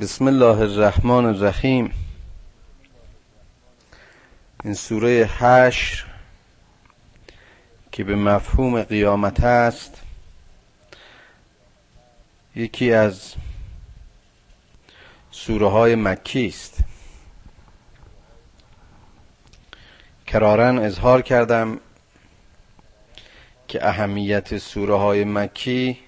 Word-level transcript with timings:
بسم 0.00 0.26
الله 0.26 0.60
الرحمن 0.60 1.24
الرحیم. 1.26 1.92
این 4.64 4.74
سوره 4.74 5.24
حشر 5.38 6.04
که 7.92 8.04
به 8.04 8.16
مفهوم 8.16 8.82
قیامت 8.82 9.44
است 9.44 10.02
یکی 12.56 12.92
از 12.92 13.34
سوره 15.30 15.68
های 15.68 15.94
مکی 15.94 16.46
است. 16.46 16.78
کرارن 20.26 20.78
اظهار 20.78 21.22
کردم 21.22 21.80
که 23.68 23.88
اهمیت 23.88 24.58
سوره 24.58 24.94
های 24.94 25.24
مکی 25.24 25.98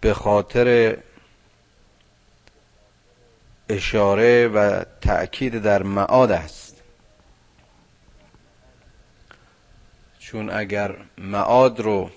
به 0.00 0.14
خاطر 0.14 0.96
اشاره 3.68 4.48
و 4.48 4.84
تأکید 5.00 5.62
در 5.62 5.82
معاد 5.82 6.30
است. 6.30 6.82
چون 10.18 10.50
اگر 10.50 10.96
معاد 11.18 11.80
رو 11.80 12.10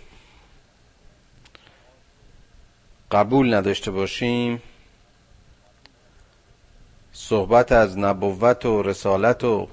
قبول 3.11 3.53
نداشته 3.53 3.91
باشیم 3.91 4.61
صحبت 7.13 7.71
از 7.71 7.97
نبوت 7.97 8.65
و 8.65 8.83
رسالت 8.83 9.43
و 9.43 9.67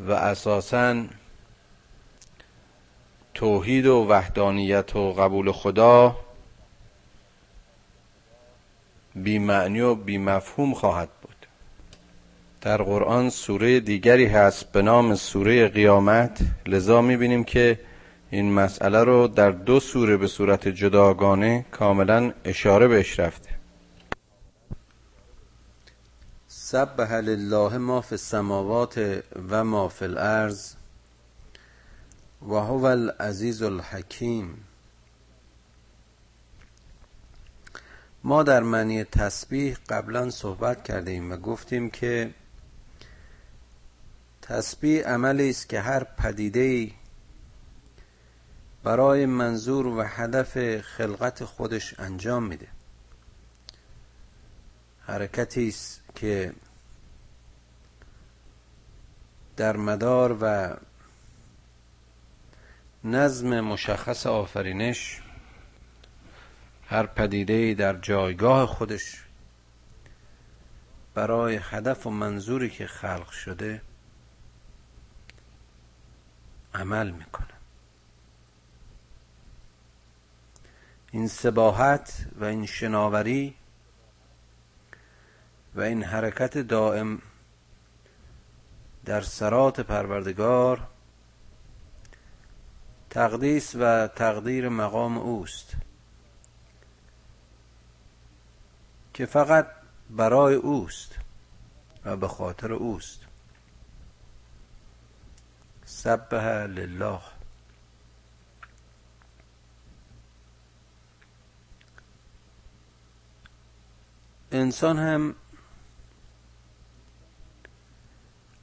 و 0.00 0.12
اساسا 0.12 1.04
توحید 3.34 3.86
و 3.86 4.06
وحدانیت 4.08 4.96
و 4.96 5.12
قبول 5.12 5.52
خدا 5.52 6.16
بی 9.22 9.38
معنی 9.38 9.80
و 9.80 9.94
بی 9.94 10.18
مفهوم 10.18 10.74
خواهد 10.74 11.08
بود. 11.22 11.46
در 12.60 12.82
قرآن 12.82 13.30
سوره 13.30 13.80
دیگری 13.80 14.26
هست 14.26 14.72
به 14.72 14.82
نام 14.82 15.14
سوره 15.14 15.68
قیامت. 15.68 16.38
لذا 16.66 17.02
می‌بینیم 17.02 17.44
که 17.44 17.80
این 18.30 18.52
مسئله 18.52 19.04
رو 19.04 19.28
در 19.28 19.50
دو 19.50 19.80
سوره 19.80 20.16
به 20.16 20.26
صورت 20.26 20.68
جداگانه 20.68 21.66
کاملا 21.70 22.32
اشاره 22.44 22.88
بهش 22.88 23.20
رفته. 23.20 23.50
سبح 26.48 27.14
لله 27.14 27.78
ما 27.78 28.00
فی 28.00 28.14
السماوات 28.14 29.22
و 29.50 29.64
ما 29.64 29.88
فی 29.88 30.04
الارض 30.04 30.74
و 32.42 32.54
هو 32.54 32.84
العزیز 32.84 33.62
الحکیم. 33.62 34.67
ما 38.28 38.42
در 38.42 38.62
معنی 38.62 39.04
تسبیح 39.04 39.76
قبلا 39.88 40.30
صحبت 40.30 40.84
کردیم 40.84 41.32
و 41.32 41.36
گفتیم 41.36 41.90
که 41.90 42.34
تسبیح 44.42 45.02
عملی 45.06 45.50
است 45.50 45.68
که 45.68 45.80
هر 45.80 46.04
پدیده 46.04 46.90
برای 48.84 49.26
منظور 49.26 49.86
و 49.86 50.02
هدف 50.02 50.80
خلقت 50.80 51.44
خودش 51.44 52.00
انجام 52.00 52.42
میده. 52.42 52.68
حرکتی 55.00 55.68
است 55.68 56.00
که 56.14 56.52
در 59.56 59.76
مدار 59.76 60.38
و 60.40 60.76
نظم 63.04 63.60
مشخص 63.60 64.26
آفرینش 64.26 65.22
هر 66.90 67.06
پدیده 67.06 67.74
در 67.74 67.96
جایگاه 67.96 68.66
خودش 68.66 69.24
برای 71.14 71.60
هدف 71.62 72.06
و 72.06 72.10
منظوری 72.10 72.70
که 72.70 72.86
خلق 72.86 73.30
شده 73.30 73.82
عمل 76.74 77.10
می‌کنه. 77.10 77.46
این 81.10 81.28
سباحت 81.28 82.26
و 82.40 82.44
این 82.44 82.66
شناوری 82.66 83.54
و 85.74 85.80
این 85.80 86.02
حرکت 86.02 86.58
دائم 86.58 87.22
در 89.04 89.20
سرات 89.20 89.80
پروردگار 89.80 90.86
تقدیس 93.10 93.74
و 93.74 94.08
تقدیر 94.08 94.68
مقام 94.68 95.18
اوست. 95.18 95.87
که 99.18 99.26
فقط 99.26 99.66
برای 100.10 100.54
اوست 100.54 101.18
و 102.04 102.16
به 102.16 102.28
خاطر 102.28 102.72
اوست. 102.72 103.20
سبح 105.84 106.44
لله. 106.66 107.20
انسان 114.52 114.98
هم 114.98 115.34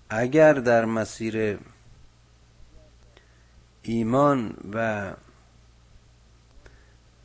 اگر 0.10 0.54
در 0.54 0.86
مسیر 0.86 1.60
ایمان 3.82 4.58
و 4.74 5.14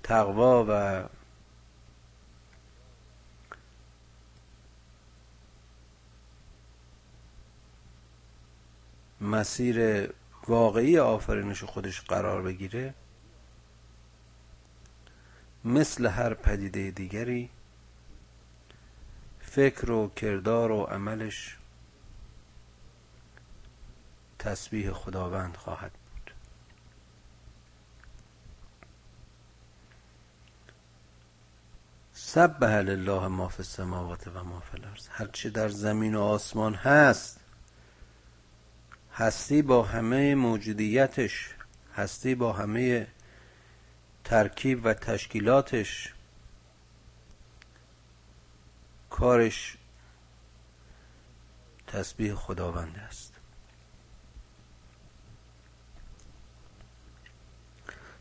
تقوا 0.03 0.65
و 0.69 1.05
مسیر 9.21 10.09
واقعی 10.49 10.99
آفرینش 10.99 11.65
خودش 11.65 12.01
قرار 12.01 12.43
بگیره 12.43 12.95
مثل 15.65 16.07
هر 16.07 16.35
پدیده 16.35 16.91
دیگری 16.91 17.51
فکر 19.41 19.91
و 19.91 20.09
کردار 20.09 20.71
و 20.71 20.83
عملش 20.83 21.57
تسبیح 24.39 24.93
خداوند 24.93 25.57
خواهد 25.57 25.93
بود. 25.93 26.35
سبح 32.13 32.75
لله 32.81 33.29
ما 33.29 33.49
فی 33.49 33.59
السماوات 33.59 34.29
و 34.29 34.45
ما 34.45 34.61
فی 34.61 34.77
الارض. 34.77 35.09
هرچه 35.11 35.51
در 35.51 35.69
زمین 35.69 36.15
و 36.15 36.21
آسمان 36.23 36.75
هست 36.75 37.40
هستی 39.21 39.63
با 39.63 39.83
همه 39.83 40.35
موجودیتش 40.35 41.55
هستی 41.95 42.35
با 42.35 42.53
همه 42.53 43.07
ترکیب 44.25 44.81
و 44.85 44.95
تشکیلاتش 44.95 46.15
کارش 49.11 49.77
تسبیح 51.87 52.35
خداوند 52.35 52.99
است. 52.99 53.33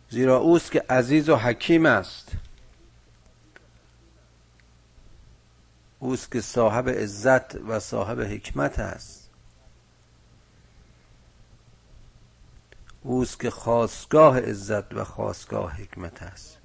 زیرا 0.09 0.37
اوست 0.37 0.71
که 0.71 0.85
عزیز 0.89 1.29
و 1.29 1.35
حکیم 1.35 1.85
است. 1.85 2.31
اوست 5.99 6.31
که 6.31 6.41
صاحب 6.41 6.89
عزت 6.89 7.55
و 7.55 7.79
صاحب 7.79 8.19
حکمت 8.19 8.79
است. 8.79 9.18
اوست 13.03 13.39
که 13.39 13.49
خواستگاه 13.49 14.39
عزت 14.39 14.93
و 14.93 15.03
خواستگاه 15.03 15.73
حکمت 15.73 16.23
است. 16.23 16.57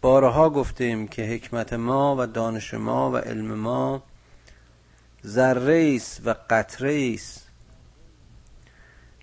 بارها 0.00 0.50
گفتیم 0.50 1.08
که 1.08 1.22
حکمت 1.22 1.72
ما 1.72 2.16
و 2.18 2.26
دانش 2.26 2.74
ما 2.74 3.10
و 3.10 3.16
علم 3.16 3.54
ما 3.54 4.02
ذره 5.26 5.92
است 5.96 6.26
و 6.26 6.34
قطره 6.50 7.12
است 7.14 7.50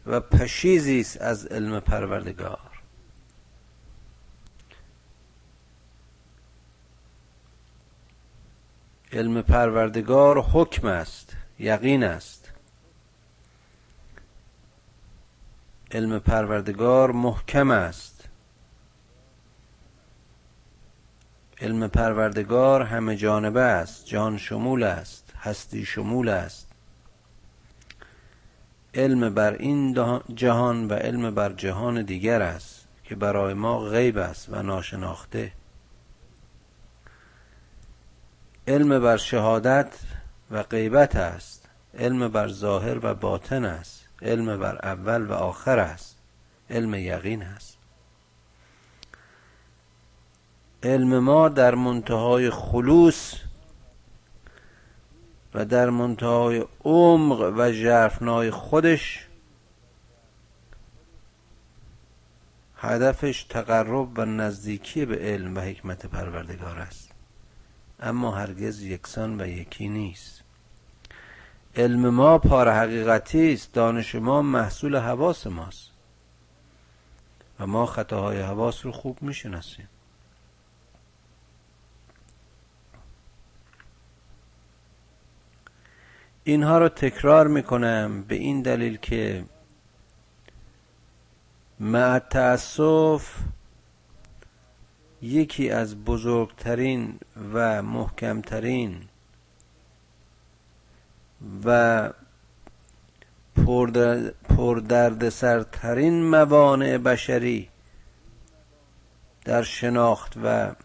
و 0.06 0.20
پشیزی 0.20 1.00
است 1.00 1.22
از 1.22 1.46
علم 1.46 1.80
پروردگار. 1.80 2.60
علم 9.12 9.42
پروردگار 9.42 10.42
حکم 10.42 10.88
است 10.88 11.36
یقین 11.60 12.04
است. 12.04 12.47
علم 15.92 16.20
پروردگار 16.20 17.12
محکم 17.12 17.72
است. 17.72 18.30
علم 21.62 21.88
پروردگار 21.88 22.82
همه 22.82 23.16
جانبه 23.16 23.62
است 23.62 24.06
جان 24.06 24.38
شمول 24.38 24.84
است 24.84 25.34
هستی 25.40 25.86
شمول 25.86 26.30
است. 26.30 26.68
علم 28.94 29.34
بر 29.34 29.54
این 29.54 29.94
جهان 30.36 30.88
و 30.88 30.94
علم 30.94 31.36
بر 31.36 31.54
جهان 31.54 32.02
دیگر 32.02 32.42
است 32.42 32.88
که 33.04 33.16
برای 33.16 33.54
ما 33.54 33.80
غیب 33.80 34.18
است 34.18 34.50
و 34.50 34.64
ناشناخته. 34.64 35.52
علم 38.68 39.00
بر 39.00 39.18
شهادت 39.18 40.00
و 40.52 40.64
غیبت 40.64 41.16
است 41.16 41.70
علم 41.98 42.28
بر 42.28 42.48
ظاهر 42.48 43.06
و 43.06 43.14
باطن 43.14 43.66
است. 43.66 43.97
علم 44.22 44.58
بر 44.58 44.76
اول 44.84 45.26
و 45.26 45.34
آخر 45.34 45.80
است. 45.80 46.18
علم 46.70 46.94
یقین 46.94 47.42
است 47.42 47.78
علم 50.84 51.20
ما 51.20 51.50
در 51.50 51.76
منتهای 51.76 52.50
خلوص 52.50 53.34
و 55.54 55.66
در 55.66 55.90
منتهای 55.90 56.66
عمق 56.84 57.54
و 57.58 57.72
جرفنای 57.72 58.52
خودش 58.52 59.28
هدفش 62.78 63.44
تقرب 63.44 64.20
و 64.20 64.26
نزدیکی 64.26 65.06
به 65.06 65.16
علم 65.16 65.58
و 65.58 65.60
حکمت 65.60 66.06
پروردگار 66.06 66.80
است. 66.80 67.12
اما 68.00 68.32
هرگز 68.32 68.82
یکسان 68.82 69.42
و 69.42 69.48
یکی 69.48 69.90
نیست. 69.90 70.37
علم 71.78 72.10
ما 72.10 72.38
پار 72.38 72.72
حقیقتی 72.72 73.54
است. 73.54 73.74
دانش 73.74 74.16
ما 74.16 74.42
محصول 74.42 74.96
حواس 74.96 75.48
ماست. 75.48 75.92
و 77.60 77.68
ما 77.68 77.86
خطاهای 77.86 78.42
حواس 78.42 78.86
رو 78.86 78.92
خوب 78.92 79.18
می‌شناسیم. 79.22 79.88
اینها 86.44 86.78
رو 86.78 86.90
تکرار 86.90 87.48
می‌کنم 87.48 88.24
به 88.24 88.36
این 88.36 88.62
دلیل 88.62 88.98
که 88.98 89.46
مع 91.80 92.20
تأسف 92.20 93.36
یکی 95.22 95.70
از 95.70 96.06
بزرگترین 96.06 97.20
و 97.54 97.82
محکمترین 97.82 99.04
و 101.66 102.10
پردردسرترین 104.48 106.30
موانع 106.30 106.98
بشری 106.98 107.70
در 109.46 109.64
شناخت 109.64 110.34
و 110.44 110.76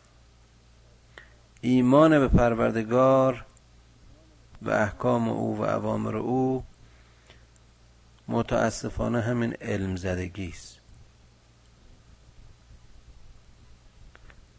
ایمان 1.60 2.18
به 2.18 2.28
پروردگار 2.28 3.44
و 4.62 4.70
احکام 4.70 5.28
او 5.28 5.58
و 5.58 5.62
اوامر 5.62 6.16
او 6.16 6.64
متاسفانه 8.28 9.20
همین 9.20 9.54
علم 9.60 9.96
زدگی 9.96 10.48
است. 10.48 10.78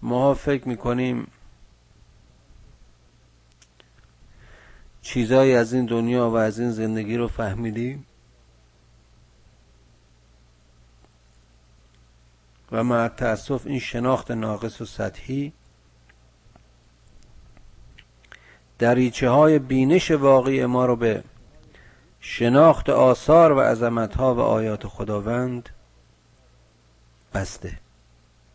ما 0.01 0.33
فکر 0.33 0.67
می‌کنیم 0.67 1.27
چیزایی 5.03 5.55
از 5.55 5.73
این 5.73 5.85
دنیا 5.85 6.29
و 6.29 6.35
از 6.35 6.59
این 6.59 6.71
زندگی 6.71 7.17
رو 7.17 7.27
فهمیدیم 7.27 8.05
و 12.71 12.83
مع 12.83 13.07
تأسف 13.07 13.67
این 13.67 13.79
شناخت 13.79 14.31
ناقص 14.31 14.81
و 14.81 14.85
سطحی 14.85 15.53
دریچه 18.79 19.29
های 19.29 19.59
بینش 19.59 20.11
واقعی 20.11 20.65
ما 20.65 20.85
رو 20.85 20.95
به 20.95 21.23
شناخت 22.19 22.89
آثار 22.89 23.51
و 23.51 23.59
عظمت 23.59 24.15
ها 24.15 24.35
و 24.35 24.39
آیات 24.39 24.87
خداوند 24.87 25.69
بسته 27.33 27.79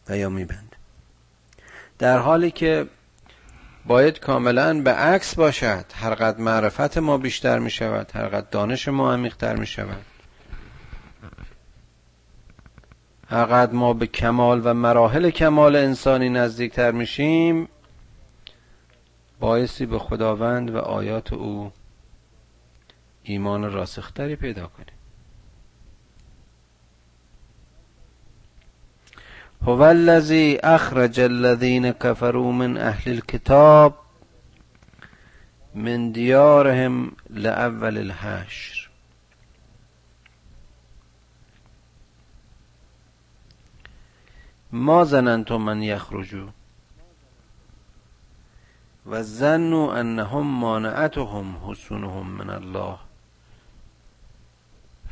و 0.09 0.17
یا 0.17 0.29
میبند 0.29 0.77
در 1.99 2.19
حالی 2.19 2.51
که 2.51 2.87
باید 3.89 4.21
کاملا 4.21 4.83
به 4.83 4.93
عکس 4.93 5.35
باشد. 5.35 5.85
هرقدر 5.95 6.41
معرفت 6.41 6.99
ما 6.99 7.19
بیشتر 7.19 7.59
می 7.59 7.71
شود 7.71 8.11
هرقدر 8.15 8.47
دانش 8.51 8.89
ما 8.89 9.13
عمیقتر 9.13 9.57
می 9.57 9.67
شود 9.67 10.05
هرقدر 13.31 13.73
ما 13.73 13.93
به 13.93 14.07
کمال 14.07 14.61
و 14.65 14.75
مراحل 14.75 15.31
کمال 15.31 15.77
انسانی 15.77 16.29
نزدیکتر 16.29 16.91
میشیم 16.91 17.69
بایستی 19.41 19.87
به 19.87 19.99
خداوند 19.99 20.71
و 20.71 20.79
آیات 20.79 21.33
او 21.33 21.73
ایمان 23.23 23.73
راسختری 23.73 24.37
پیدا 24.37 24.67
کنیم. 24.67 24.98
هو 29.63 29.85
الذی 29.85 30.59
اخرج 30.65 31.21
الذین 31.21 31.91
كفروا 31.91 32.53
من 32.53 32.77
اهل 32.77 33.13
الكتاب 33.13 33.95
من 35.75 36.13
دیارهم 36.13 37.13
لاول 37.31 37.99
الحشر. 37.99 38.89
ما 44.73 45.05
زننتم 45.05 45.65
من 45.65 45.83
یخرجوا 45.83 46.49
و 49.07 49.23
ظنوا 49.23 50.01
انهم 50.01 50.61
مانعتهم 50.61 51.71
حسونهم 51.71 52.31
من 52.31 52.51
الله 52.51 52.99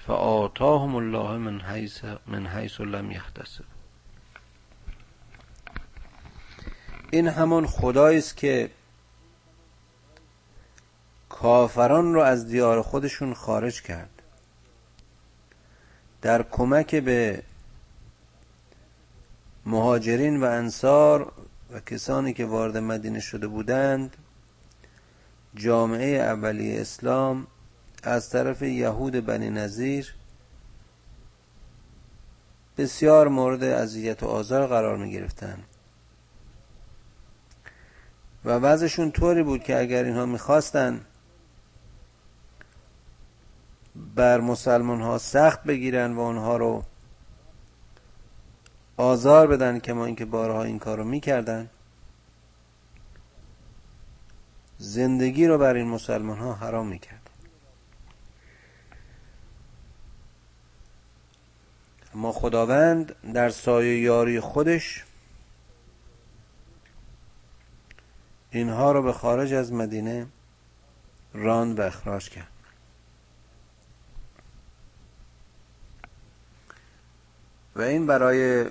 فآتاهم 0.07 0.97
الله 0.97 1.37
من 1.37 1.61
حیث 1.61 2.05
من 2.27 2.47
حیث 2.47 2.81
لم 2.81 3.11
یحتسب 3.11 3.76
این 7.11 7.29
همون 7.29 7.67
خدایی 7.67 8.19
است 8.19 8.37
که 8.37 8.71
کافران 11.29 12.15
رو 12.15 12.21
از 12.21 12.49
دیار 12.49 12.83
خودشون 12.83 13.35
خارج 13.35 13.83
کرد. 13.83 14.11
در 16.23 16.43
کمک 16.43 16.95
به 16.95 17.43
مهاجرین 19.67 20.41
و 20.41 20.45
انصار 20.45 21.33
و 21.73 21.81
کسانی 21.81 22.33
که 22.33 22.47
وارد 22.47 22.77
مدینه 22.77 23.21
شده 23.21 23.47
بودند 23.47 24.17
جامعه 25.55 26.17
اولی 26.17 26.79
اسلام 26.79 27.47
از 28.03 28.31
طرف 28.31 28.63
یهود 28.63 29.27
بنی 29.27 29.51
نظیر 29.51 30.15
بسیار 32.79 33.29
مورد 33.29 33.65
اذیت 33.65 34.23
و 34.23 34.27
آزار 34.27 34.67
قرار 34.67 34.97
می 34.97 35.13
گرفتن 35.13 35.59
و 38.47 38.51
وضعشون 38.51 39.11
طوری 39.11 39.43
بود 39.43 39.63
که 39.63 39.79
اگر 39.79 40.05
اینها 40.05 40.27
می‌خواستن 40.27 41.01
بر 44.15 44.41
مسلمان 44.41 45.01
ها 45.01 45.19
سخت 45.19 45.65
بگیرن 45.65 46.13
و 46.13 46.21
اونها 46.21 46.57
رو 46.57 46.85
آزار 48.97 49.47
بدن 49.47 49.79
که 49.79 49.93
ما 49.93 50.07
اینکه 50.07 50.25
بارها 50.25 50.63
این 50.63 50.79
کار 50.79 50.99
رو 50.99 51.05
می‌کردن 51.05 51.71
زندگی 54.79 55.47
رو 55.47 55.59
بر 55.59 55.75
این 55.75 55.87
مسلمان 55.87 56.39
ها 56.39 56.55
حرام 56.55 56.87
می‌کرد 56.87 57.31
اما 62.15 62.33
خداوند 62.33 63.15
در 63.33 63.51
سایه 63.51 64.01
یاری 64.01 64.41
خودش 64.41 65.06
اینها 68.57 68.93
رو 68.93 69.03
به 69.03 69.13
خارج 69.13 69.53
از 69.53 69.73
مدینه 69.73 70.27
راند 71.35 71.79
و 71.79 71.83
اخراج 71.83 72.29
کرد. 72.29 72.49
و 77.77 77.83
این 77.83 78.07
برای 78.07 78.71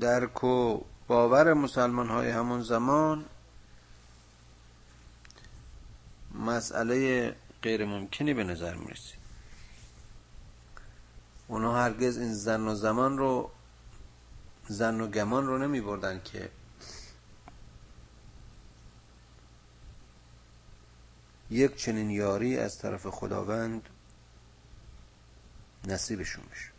درک 0.00 0.44
و 0.44 0.80
باور 1.06 1.52
مسلمان 1.52 2.08
های 2.08 2.30
همون 2.30 2.62
زمان 2.62 3.24
مسئله 6.34 7.36
غیر 7.62 7.84
ممکنی 7.84 8.34
به 8.34 8.44
نظر 8.44 8.74
می 8.74 8.86
رسید 8.86 9.18
اونا 11.48 11.76
هرگز 11.76 12.18
این 12.18 12.34
زن 12.34 12.68
و 12.68 12.74
زمان 12.74 13.18
رو 13.18 13.50
زن 14.68 15.00
و 15.00 15.06
گمان 15.06 15.46
رو 15.46 15.58
نمی 15.58 15.80
بردن 15.80 16.20
که 16.24 16.50
یک 21.50 21.76
چنین 21.76 22.10
یاری 22.10 22.58
از 22.58 22.78
طرف 22.78 23.06
خداوند 23.06 23.82
نصیبشون 25.84 26.44
بشه. 26.52 26.70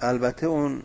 البته 0.00 0.46
اون 0.46 0.82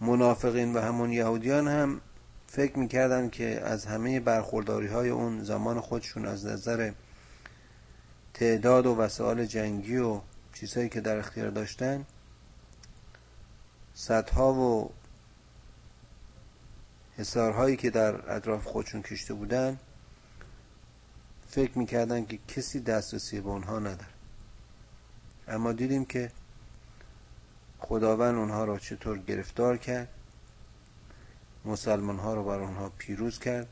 منافقین 0.00 0.72
و 0.72 0.80
همون 0.80 1.12
یهودیان 1.12 1.68
هم 1.68 2.00
فکر 2.46 2.78
می‌کردن 2.78 3.30
که 3.30 3.60
از 3.60 3.86
همه 3.86 4.20
برخورداری 4.20 4.86
های 4.86 5.08
اون 5.08 5.44
زمان 5.44 5.80
خودشون 5.80 6.26
از 6.26 6.46
نظر 6.46 6.92
تعداد 8.34 8.86
و 8.86 8.94
وسایل 8.94 9.44
جنگی 9.44 9.96
و 9.96 10.20
چیزهایی 10.54 10.88
که 10.88 11.00
در 11.00 11.16
اختیار 11.16 11.50
داشتن 11.50 12.06
صدها 14.00 14.54
و 14.54 14.90
حسارهایی 17.16 17.76
که 17.76 17.90
در 17.90 18.32
اطراف 18.32 18.64
خودشون 18.64 19.02
کشته 19.02 19.34
بودن 19.34 19.78
فکر 21.48 21.78
می‌کردن 21.78 22.24
که 22.24 22.38
کسی 22.48 22.80
دسترسی 22.80 23.40
به 23.40 23.48
اونها 23.48 23.78
نداره. 23.78 24.06
اما 25.48 25.72
دیدیم 25.72 26.04
که 26.04 26.30
خداوند 27.78 28.34
اونها 28.34 28.64
را 28.64 28.78
چطور 28.78 29.18
گرفتار 29.18 29.76
کرد 29.76 30.08
مسلمان 31.64 32.18
ها 32.18 32.34
رو 32.34 32.44
بر 32.44 32.58
اونها 32.58 32.92
پیروز 32.98 33.38
کرد. 33.38 33.68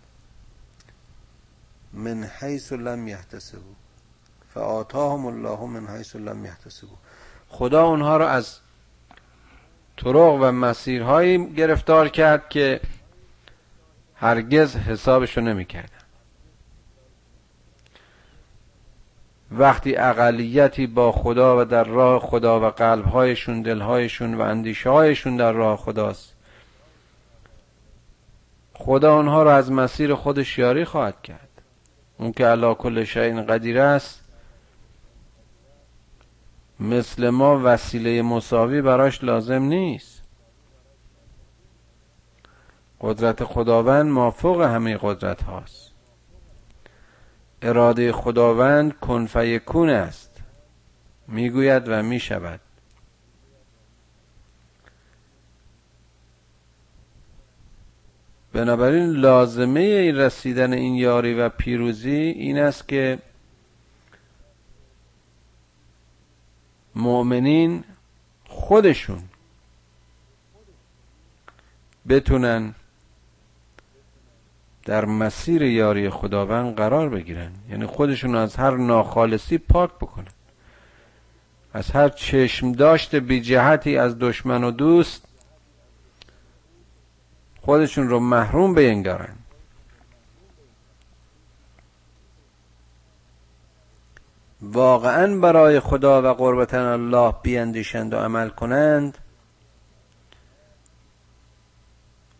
من 1.92 2.24
حیث 2.24 2.72
لم 2.72 3.08
یحتسبو 3.08 3.74
فآتاهم 4.54 5.26
الله 5.26 5.64
من 5.66 5.96
حیث 5.96 6.16
لم 6.16 6.44
یحتسبو 6.44 6.96
خدا 7.48 7.86
اونها 7.86 8.16
را 8.16 8.30
از 8.30 8.65
طرق 9.96 10.38
و 10.40 10.52
مسیرهایی 10.52 11.54
گرفتار 11.54 12.08
کرد 12.08 12.48
که 12.48 12.80
هرگز 14.14 14.76
حسابشو 14.76 15.40
نمی‌کردن. 15.40 15.90
وقتی 19.50 19.96
اقلیتی 19.96 20.86
با 20.86 21.12
خدا 21.12 21.60
و 21.60 21.64
در 21.64 21.84
راه 21.84 22.20
خدا 22.20 22.60
و 22.60 22.70
قلبهایشون 22.70 23.62
دلهایشون 23.62 24.34
و 24.34 24.40
اندیشه 24.40 24.90
هایشون 24.90 25.36
در 25.36 25.52
راه 25.52 25.76
خداست 25.76 26.32
خدا 28.74 29.14
آنها 29.18 29.42
را 29.42 29.56
از 29.56 29.72
مسیر 29.72 30.14
خودش 30.14 30.58
یاری 30.58 30.84
خواهد 30.84 31.22
کرد. 31.22 31.48
اون 32.18 32.32
که 32.32 32.46
علا 32.46 32.74
کل 32.74 33.04
شیء 33.04 33.42
قدیر 33.42 33.80
است 33.80 34.25
مثل 36.80 37.28
ما 37.28 37.60
وسیله 37.64 38.22
مساوی 38.22 38.82
براش 38.82 39.24
لازم 39.24 39.62
نیست. 39.62 40.22
قدرت 43.00 43.44
خداوند 43.44 44.06
مافوق 44.06 44.60
همه 44.60 44.98
قدرت 45.02 45.42
هاست. 45.42 45.92
اراده 47.62 48.12
خداوند 48.12 48.92
کن 48.92 49.26
فیکون 49.26 49.90
است. 49.90 50.40
می‌گوید 51.28 51.82
و 51.86 52.02
می‌شود. 52.02 52.60
بنابراین 58.52 59.10
لازمه 59.10 60.12
رسیدن 60.12 60.72
این 60.72 60.94
یاری 60.94 61.34
و 61.34 61.48
پیروزی 61.48 62.10
این 62.10 62.58
است 62.58 62.88
که 62.88 63.18
مؤمنین 66.96 67.84
خودشون 68.48 69.22
بتونن 72.08 72.74
در 74.84 75.04
مسیر 75.04 75.62
یاری 75.62 76.10
خداوند 76.10 76.76
قرار 76.76 77.08
بگیرن. 77.08 77.52
یعنی 77.70 77.86
خودشون 77.86 78.34
از 78.34 78.56
هر 78.56 78.76
ناخالصی 78.76 79.58
پاک 79.58 79.90
بکنن. 79.90 80.26
از 81.72 81.90
هر 81.90 82.08
چشم 82.08 82.72
داشت 82.72 83.14
بی 83.14 83.40
جهتی 83.40 83.96
از 83.96 84.18
دشمن 84.18 84.64
و 84.64 84.70
دوست 84.70 85.24
خودشون 87.60 88.08
رو 88.08 88.20
محروم 88.20 88.74
بینگارن. 88.74 89.34
واقعا 94.62 95.36
برای 95.36 95.80
خدا 95.80 96.22
و 96.22 96.34
قربتن 96.34 96.78
الله 96.78 97.34
بیاندیشند 97.42 98.14
و 98.14 98.16
عمل 98.16 98.48
کنند 98.48 99.18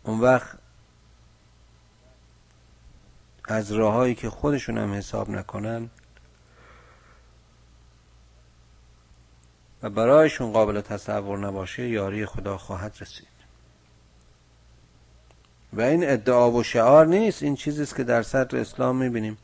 اون 0.03 0.19
وقت 0.19 0.57
از 3.47 3.71
راههایی 3.71 4.15
که 4.15 4.29
خودشون 4.29 4.77
هم 4.77 4.93
حساب 4.93 5.29
نکنن 5.29 5.89
و 9.83 9.89
برایشون 9.89 10.51
قابل 10.51 10.81
تصور 10.81 11.37
نباشه 11.37 11.87
یاری 11.87 12.25
خدا 12.25 12.57
خواهد 12.57 12.97
رسید. 13.01 13.27
و 15.73 15.81
این 15.81 16.09
ادعا 16.09 16.51
و 16.51 16.63
شعار 16.63 17.05
نیست 17.05 17.43
این 17.43 17.55
چیزی 17.55 17.83
است 17.83 17.95
که 17.95 18.03
در 18.03 18.23
صدر 18.23 18.57
اسلام 18.57 18.95
می‌بینیم. 18.95 19.37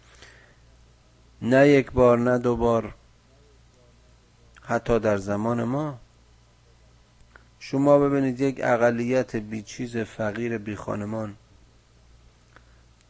نه 1.44 1.68
یک 1.68 1.92
بار 1.92 2.18
نه 2.20 2.38
دو 2.38 2.56
بار 2.56 2.94
حتی 4.62 5.00
در 5.00 5.18
زمان 5.18 5.64
ما. 5.64 6.00
شما 7.60 8.00
ببینید 8.00 8.42
یک 8.42 8.60
اقلیت 8.64 9.36
بی 9.36 9.62
چیز 9.62 9.98
فقیر 9.98 10.58
بی 10.58 10.76
خانمان 10.76 11.36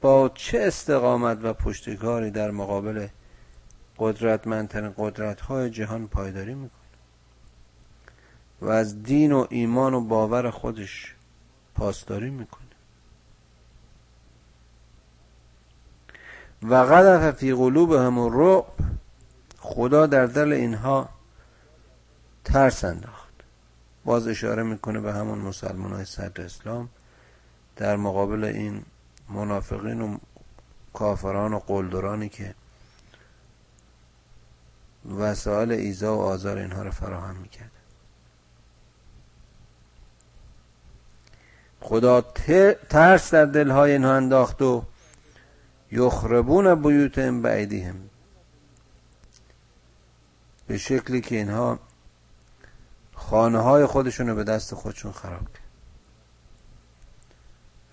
با 0.01 0.31
چه 0.35 0.59
استقامت 0.59 1.39
و 1.43 1.53
پشتکاری 1.53 2.31
در 2.31 2.51
مقابل 2.51 3.07
قدرتمندترین 3.97 4.93
قدرت 4.97 5.41
های 5.41 5.69
جهان 5.69 6.07
پایداری 6.07 6.53
می‌کنه 6.53 6.79
و 8.61 8.69
از 8.69 9.03
دین 9.03 9.31
و 9.31 9.47
ایمان 9.49 9.93
و 9.93 10.01
باور 10.01 10.49
خودش 10.49 11.15
پاسداری 11.75 12.29
می‌کنه. 12.29 12.62
و 16.63 16.75
قذف 16.75 17.31
فی 17.31 17.53
قلوبهم 17.53 18.17
الرعب 18.17 18.65
خدا 19.59 20.05
در 20.05 20.25
دل 20.25 20.53
اینها 20.53 21.09
ترس 22.43 22.83
انداخت. 22.83 23.33
باز 24.05 24.27
اشاره 24.27 24.63
می‌کنه 24.63 24.99
به 24.99 25.13
همون 25.13 25.37
مسلمان 25.39 25.93
های 25.93 26.05
صدر 26.05 26.43
اسلام 26.43 26.89
در 27.75 27.95
مقابل 27.95 28.43
این 28.43 28.85
منافقین 29.29 30.01
و 30.01 30.17
کافران 30.93 31.53
و 31.53 31.59
قلدرانی 31.59 32.29
که 32.29 32.55
وسایل 35.17 35.71
ایزا 35.71 36.17
و 36.17 36.21
آزار 36.21 36.57
اینها 36.57 36.83
رو 36.83 36.91
فراهم 36.91 37.35
می‌کرد. 37.35 37.71
خدا 41.81 42.21
ترس 42.89 43.33
در 43.33 43.45
دلهای 43.45 43.91
اینها 43.91 44.13
انداخت 44.13 44.61
و 44.61 44.83
یخربون 45.93 46.75
بیوتهم 46.81 47.41
بعیدیهم 47.41 48.09
به 50.67 50.77
شکلی 50.77 51.21
که 51.21 51.35
اینها 51.35 51.79
خانه 53.13 53.59
های 53.59 53.85
خودشون 53.85 54.27
رو 54.27 54.35
به 54.35 54.43
دست 54.43 54.75
خودشون 54.75 55.11
خراب 55.11 55.53
کرد. 55.53 55.63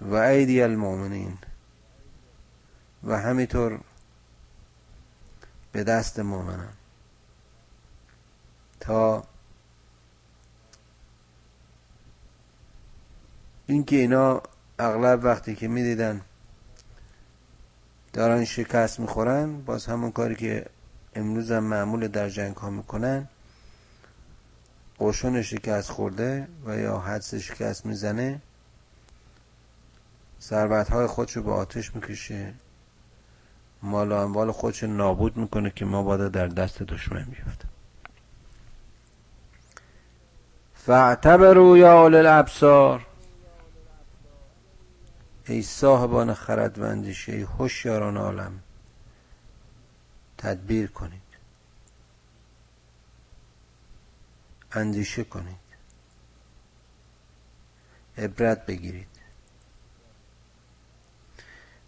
و 0.00 0.14
ایدی 0.14 0.62
المؤمنین. 0.62 1.38
و 3.04 3.18
همینطور 3.18 3.80
به 5.72 5.84
دست 5.84 6.20
مؤمنان. 6.20 6.72
تا 8.80 9.24
اینکه 13.66 13.96
اینا 13.96 14.42
اغلب 14.78 15.24
وقتی 15.24 15.54
که 15.54 15.68
می‌دیدن 15.68 16.24
دارن 18.12 18.44
شکست 18.44 19.00
می‌خورن 19.00 19.60
باز 19.60 19.86
همون 19.86 20.12
کاری 20.12 20.34
که 20.34 20.66
امروز 21.14 21.52
هم 21.52 21.64
معمول 21.64 22.08
در 22.08 22.28
جنگ 22.28 22.56
ها 22.56 22.70
می‌کنن 22.70 23.28
قشون 25.00 25.42
شکست 25.42 25.90
خورده 25.90 26.48
و 26.64 26.76
یا 26.76 26.98
حدس 26.98 27.34
شکست 27.34 27.86
می‌زنه 27.86 28.40
ثروت 30.42 30.90
های 30.90 31.06
خودش 31.06 31.36
رو 31.36 31.42
به 31.42 31.52
آتش 31.52 31.94
می‌کشه 31.94 32.54
مال 33.82 34.12
و 34.12 34.14
اموال 34.14 34.52
خودش 34.52 34.82
نابود 34.84 35.36
می‌کنه 35.36 35.70
که 35.70 35.84
ما 35.84 36.02
باید 36.02 36.32
در 36.32 36.46
دست 36.46 36.82
دشمن 36.82 37.24
بیفته 37.24 37.64
فاعتبروا 40.74 41.78
یا 41.78 42.00
اول 42.00 42.14
الابصار 42.14 43.06
ای 45.50 45.62
صاحبان 45.62 46.34
خرد 46.34 46.78
و 46.78 46.84
اندیشه 46.84 47.32
ای 47.32 47.42
هوشیاران 47.42 48.16
عالم 48.16 48.60
تدبیر 50.38 50.90
کنید. 50.90 51.22
اندیشه 54.72 55.24
کنید. 55.24 55.56
عبرت 58.18 58.66
بگیرید. 58.66 59.06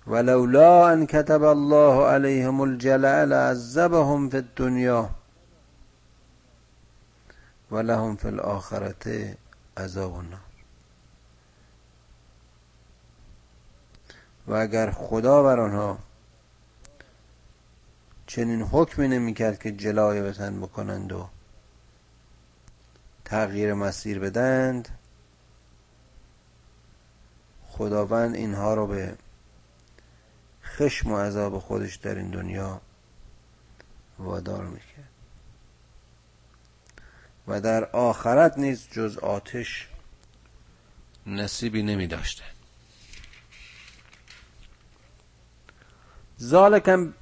ولولا 0.06 0.88
ان 0.88 1.06
كتب 1.06 1.42
الله 1.42 2.06
عليهم 2.06 2.60
الجلال 2.60 3.28
لعذبهم 3.28 4.28
في 4.28 4.36
الدنيا 4.36 5.10
ولهم 7.70 8.16
في 8.16 8.28
الاخره 8.28 9.36
عذاب 9.76 10.14
النار. 10.14 10.51
و 14.46 14.54
اگر 14.54 14.90
خدا 14.90 15.42
بر 15.42 15.60
آنها 15.60 15.98
چنین 18.26 18.62
حکمی 18.62 19.08
نمی‌کرد 19.08 19.62
که 19.62 19.72
جلای 19.72 20.22
بتن 20.22 20.60
بکنند 20.60 21.12
و 21.12 21.28
تغییر 23.24 23.74
مسیر 23.74 24.18
بدند 24.18 24.98
خداوند 27.68 28.34
اینها 28.34 28.74
رو 28.74 28.86
به 28.86 29.16
خشم 30.64 31.12
و 31.12 31.18
عذاب 31.18 31.58
خودش 31.58 31.96
در 31.96 32.14
این 32.14 32.30
دنیا 32.30 32.80
وادار 34.18 34.64
می‌کرد. 34.64 35.08
و 37.48 37.60
در 37.60 37.84
آخرت 37.84 38.58
نیز 38.58 38.88
جز 38.90 39.18
آتش 39.18 39.88
نصیبی 41.26 41.82
نمی 41.82 42.06
داشته 42.06 42.44
ذالکم 46.42 47.14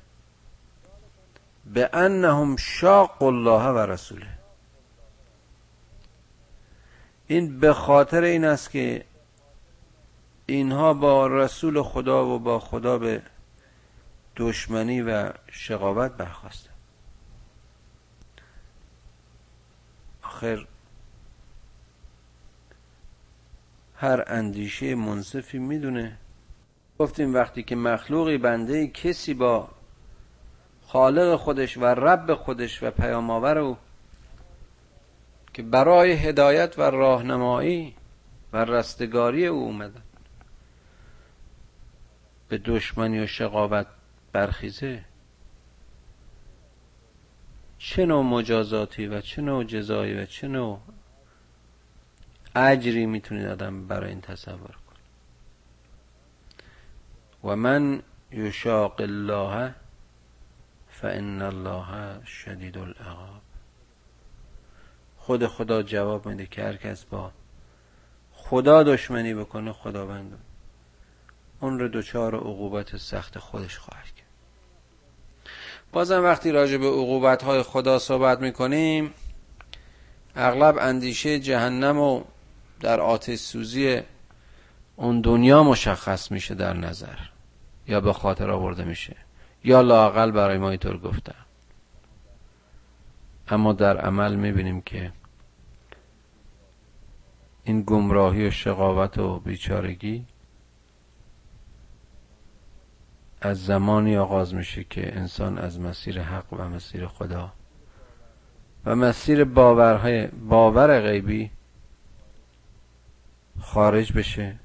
به 1.66 1.90
انهم 1.92 2.56
شاق 2.56 3.22
الله 3.22 3.66
و 3.66 3.78
رسوله. 3.78 4.26
این 7.26 7.60
به 7.60 7.72
خاطر 7.72 8.22
این 8.22 8.44
است 8.44 8.70
که 8.70 9.04
اینها 10.46 10.94
با 10.94 11.26
رسول 11.26 11.82
خدا 11.82 12.26
و 12.26 12.38
با 12.38 12.58
خدا 12.58 12.98
به 12.98 13.22
دشمنی 14.36 15.02
و 15.02 15.32
شقاوت 15.52 16.12
برخواستن 16.12 16.70
آخر 20.22 20.66
هر 23.96 24.24
اندیشه 24.26 24.94
منصفی 24.94 25.58
می‌دونه 25.58 26.18
گفتیم 27.00 27.34
وقتی 27.34 27.62
که 27.62 27.76
مخلوقی 27.76 28.38
بنده 28.38 28.86
کسی 28.86 29.34
با 29.34 29.68
خالق 30.86 31.36
خودش 31.36 31.76
و 31.76 31.84
رب 31.84 32.34
خودش 32.34 32.82
و 32.82 32.90
پیام 32.90 33.30
آور 33.30 33.58
او 33.58 33.76
که 35.52 35.62
برای 35.62 36.12
هدایت 36.12 36.78
و 36.78 36.82
راهنمایی 36.82 37.94
و 38.52 38.64
رستگاری 38.64 39.46
او 39.46 39.62
اومدن 39.62 40.02
به 42.48 42.58
دشمنی 42.58 43.20
و 43.20 43.26
شقاوت 43.26 43.86
برخیزه. 44.32 45.04
چه 47.78 48.06
نوع 48.06 48.24
مجازاتی 48.24 49.06
و 49.06 49.20
چه 49.20 49.42
نوع 49.42 49.64
جزایی 49.64 50.14
و 50.14 50.26
چه 50.26 50.48
نوع 50.48 50.80
اجری 52.56 53.06
می‌تونید 53.06 53.46
آدم 53.46 53.86
برای 53.86 54.10
این 54.10 54.20
تصور 54.20 54.79
و 57.44 57.56
من 57.56 58.02
یشاق 58.32 59.00
الله 59.00 59.74
فان 60.88 61.42
الله 61.42 62.24
شدید 62.24 62.78
العقاب 62.78 63.42
خود 65.16 65.46
خدا 65.46 65.82
جواب 65.82 66.26
میده 66.28 66.46
که 66.46 66.62
هر 66.62 66.76
کس 66.76 67.04
با 67.04 67.32
خدا 68.32 68.82
دشمنی 68.82 69.34
بکنه 69.34 69.72
خداوند 69.72 70.38
اون 71.60 71.78
رو 71.78 71.88
دچار 71.88 72.34
عقوبت 72.34 72.96
سخت 72.96 73.38
خودش 73.38 73.78
خواهد 73.78 74.04
کرد. 74.04 74.26
بازم 75.92 76.24
وقتی 76.24 76.52
راجع 76.52 76.76
به 76.76 76.86
عقوبت 76.86 77.42
های 77.42 77.62
خدا 77.62 77.98
صحبت 77.98 78.40
می‌کنیم 78.40 79.14
اغلب 80.36 80.78
اندیشه 80.78 81.40
جهنم 81.40 81.98
و 81.98 82.22
در 82.80 83.00
آتش 83.00 83.38
سوزی 83.38 84.02
اون 85.00 85.20
دنیا 85.20 85.62
مشخص 85.62 86.30
میشه 86.30 86.54
در 86.54 86.76
نظر. 86.76 87.16
یا 87.86 88.00
به 88.00 88.12
خاطر 88.12 88.50
آورده 88.50 88.84
میشه. 88.84 89.16
یا 89.64 89.80
لاقل 89.80 90.30
برای 90.30 90.58
ما 90.58 90.70
اینطور 90.70 90.98
گفتن 90.98 91.34
اما 93.48 93.72
در 93.72 93.98
عمل 93.98 94.34
می‌بینیم 94.34 94.80
که 94.80 95.12
این 97.64 97.82
گمراهی 97.82 98.46
و 98.46 98.50
شقاوت 98.50 99.18
و 99.18 99.38
بیچارگی 99.40 100.26
از 103.40 103.64
زمانی 103.64 104.16
آغاز 104.16 104.54
میشه 104.54 104.84
که 104.84 105.16
انسان 105.16 105.58
از 105.58 105.80
مسیر 105.80 106.22
حق 106.22 106.52
و 106.52 106.68
مسیر 106.68 107.06
خدا 107.06 107.52
و 108.84 108.96
مسیر 108.96 109.44
باورهای 109.44 110.26
باور 110.26 111.00
غیبی 111.00 111.50
خارج 113.60 114.12
بشه. 114.12 114.58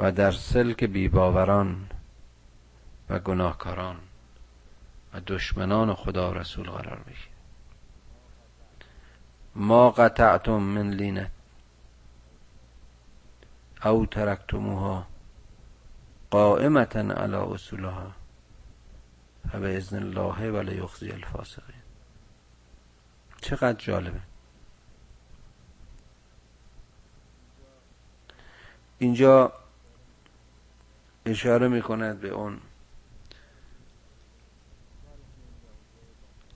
و 0.00 0.12
در 0.12 0.32
سلک 0.32 0.84
بیباوران 0.84 1.90
و 3.10 3.18
گناهکاران 3.18 3.96
و 5.14 5.20
دشمنان 5.26 5.94
خدا 5.94 6.30
و 6.30 6.34
رسول 6.34 6.70
قرار 6.70 6.98
بگیره 6.98 7.30
ما 9.54 9.90
قطعتم 9.90 10.52
من 10.52 10.90
لینت 10.90 11.30
او 13.84 14.06
ترکتموها 14.06 15.06
قائمتا 16.30 17.00
على 17.00 17.36
اصولها 17.36 18.12
ازن 19.54 20.02
الله 20.02 20.50
ولی 20.50 20.76
یخزی 20.76 21.10
الفاسقین. 21.10 21.82
چقدر 23.40 23.72
جالبه. 23.72 24.20
اینجا 28.98 29.59
اشاره 31.26 31.68
می 31.68 31.82
کند 31.82 32.20
به 32.20 32.28
اون. 32.28 32.58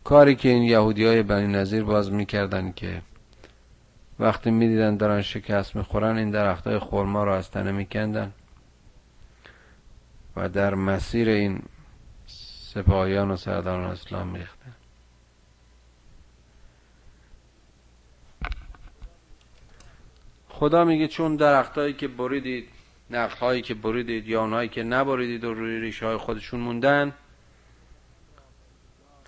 کاری 0.04 0.34
که 0.36 0.48
این 0.48 0.62
یهودی 0.62 1.04
های 1.04 1.22
بنی 1.22 1.46
نظیر 1.46 1.84
باز 1.84 2.12
می‌کردن 2.12 2.72
که 2.72 3.02
وقتی 4.18 4.50
می‌دیدن 4.50 4.96
دارن 4.96 5.22
شکست 5.22 5.76
می‌خورن 5.76 6.16
این 6.16 6.30
درخت 6.30 6.66
های 6.66 6.78
خورما 6.78 7.24
رو 7.24 7.32
از 7.32 7.50
تنه 7.50 7.72
میکندن 7.72 8.32
و 10.36 10.48
در 10.48 10.74
مسیر 10.74 11.28
این 11.28 11.62
سپاهیان 12.74 13.30
و 13.30 13.36
سرداران 13.36 13.90
اسلام 13.90 14.28
میختن 14.28 14.74
خدا 20.48 20.84
میگه 20.84 21.08
چون 21.08 21.36
درختهایی 21.36 21.92
که 21.92 22.08
بریدید 22.08 22.73
نخلهایی 23.10 23.62
که 23.62 23.74
بریدید 23.74 24.28
یا 24.28 24.40
اونهایی 24.40 24.68
که 24.68 24.82
نبریدید 24.82 25.44
و 25.44 25.54
روی 25.54 25.80
ریشه 25.80 26.06
های 26.06 26.16
خودشون 26.16 26.60
موندن 26.60 27.12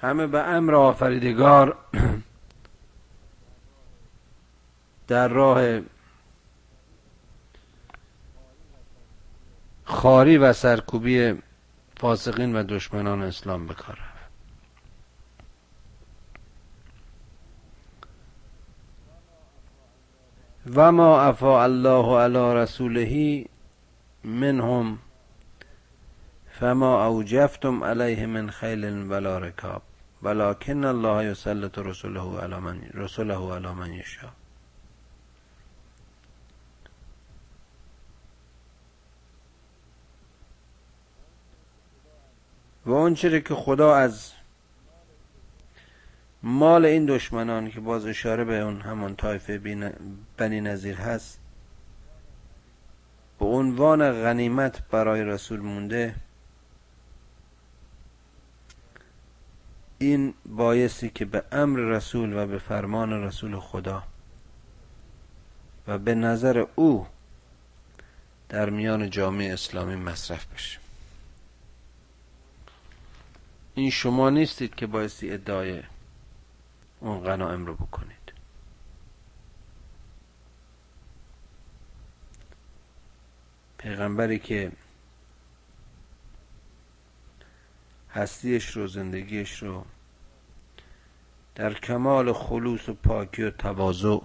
همه 0.02 0.26
به 0.26 0.42
امر 0.42 0.74
آفریدگار 0.74 1.76
در 5.08 5.28
راه 5.28 5.80
خاری 9.84 10.36
و 10.36 10.52
سرکوبی 10.52 11.34
فاسقین 11.96 12.56
و 12.56 12.62
دشمنان 12.62 13.22
اسلام 13.22 13.66
بکار 13.66 13.98
و 20.74 20.92
ما 20.92 21.20
افا 21.20 21.62
الله 21.62 22.18
علی 22.18 22.54
رسوله 22.54 23.44
منهم 24.26 24.98
فما 26.60 27.06
اوجفتم 27.06 27.84
علیه 27.84 28.26
من 28.26 28.50
خیل 28.50 29.10
ولا 29.10 29.38
رکاب 29.38 29.82
ولكن 30.22 30.84
الله 30.84 31.24
یسلط 31.24 31.78
رسوله 31.78 32.40
علی 32.40 32.56
من 32.56 32.80
رسوله 32.94 33.54
علی 33.54 33.72
من 33.72 33.92
یشاء. 33.92 34.30
و 42.86 43.10
چیزی 43.10 43.40
که 43.40 43.54
خدا 43.54 43.94
از 43.94 44.32
مال 46.42 46.84
این 46.84 47.06
دشمنان 47.06 47.70
که 47.70 47.80
باز 47.80 48.06
اشاره 48.06 48.44
به 48.44 48.60
اون 48.60 48.80
همون 48.80 49.16
طایفه 49.16 49.58
بنی 50.36 50.60
نظیر 50.60 50.96
هست 50.96 51.45
به 53.38 53.46
عنوان 53.46 54.12
غنیمت 54.22 54.88
برای 54.88 55.24
رسول 55.24 55.60
مونده 55.60 56.14
این 59.98 60.34
بایستی 60.46 61.10
که 61.10 61.24
به 61.24 61.44
امر 61.52 61.78
رسول 61.78 62.32
و 62.32 62.46
به 62.46 62.58
فرمان 62.58 63.12
رسول 63.12 63.60
خدا 63.60 64.02
و 65.86 65.98
به 65.98 66.14
نظر 66.14 66.66
او 66.74 67.06
در 68.48 68.70
میان 68.70 69.10
جامعه 69.10 69.52
اسلامی 69.52 69.96
مصرف 69.96 70.46
بشه. 70.54 70.78
این 73.74 73.90
شما 73.90 74.30
نیستید 74.30 74.74
که 74.74 74.86
بایستی 74.86 75.32
ادعای 75.32 75.82
اون 77.00 77.20
غنائم 77.20 77.66
رو 77.66 77.74
بکنید. 77.74 78.15
پیغمبری 83.86 84.38
که 84.38 84.72
هستیش 88.10 88.70
رو 88.70 88.86
زندگیش 88.86 89.62
رو 89.62 89.84
در 91.54 91.74
کمال 91.74 92.32
خلوص 92.32 92.88
و 92.88 92.94
پاکی 92.94 93.42
و 93.42 93.50
تواضع 93.50 94.18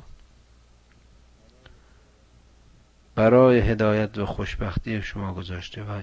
برای 3.16 3.60
هدایت 3.60 4.18
و 4.18 4.26
خوشبختی 4.26 5.02
شما 5.02 5.34
گذاشته 5.34 5.84
و 5.84 6.02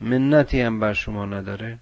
منتی 0.00 0.60
هم 0.60 0.80
بر 0.80 0.92
شما 0.92 1.26
نداره 1.26 1.78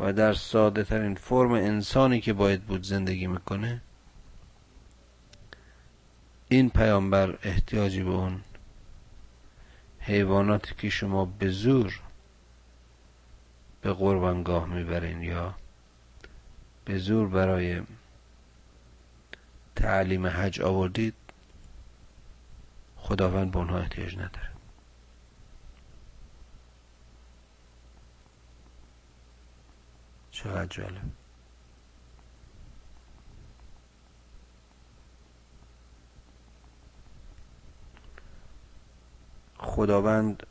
و 0.00 0.12
در 0.12 0.32
ساده 0.32 0.84
ترین 0.84 1.14
فرم 1.14 1.52
انسانی 1.52 2.20
که 2.20 2.32
باید 2.32 2.62
بود 2.62 2.82
زندگی 2.82 3.26
می‌کنه 3.26 3.80
این 6.48 6.70
پیامبر 6.70 7.38
احتیاجی 7.42 8.02
به 8.02 8.10
اون 8.10 8.40
حیواناتی 10.08 10.74
که 10.78 10.90
شما 10.90 11.24
به 11.24 11.50
زور 11.50 12.00
به 13.80 13.92
قربانگاه 13.92 14.66
می‌برین 14.66 15.22
یا 15.22 15.54
به 16.84 16.98
زور 16.98 17.28
برای 17.28 17.82
تعلیم 19.76 20.26
حج 20.26 20.60
آوردید 20.60 21.14
خداوند 22.96 23.50
به 23.50 23.58
اونها 23.58 23.78
احتیاج 23.78 24.14
نداره. 24.14 24.50
چقدر 30.30 30.66
جالب. 30.66 31.17
خداوند 39.58 40.46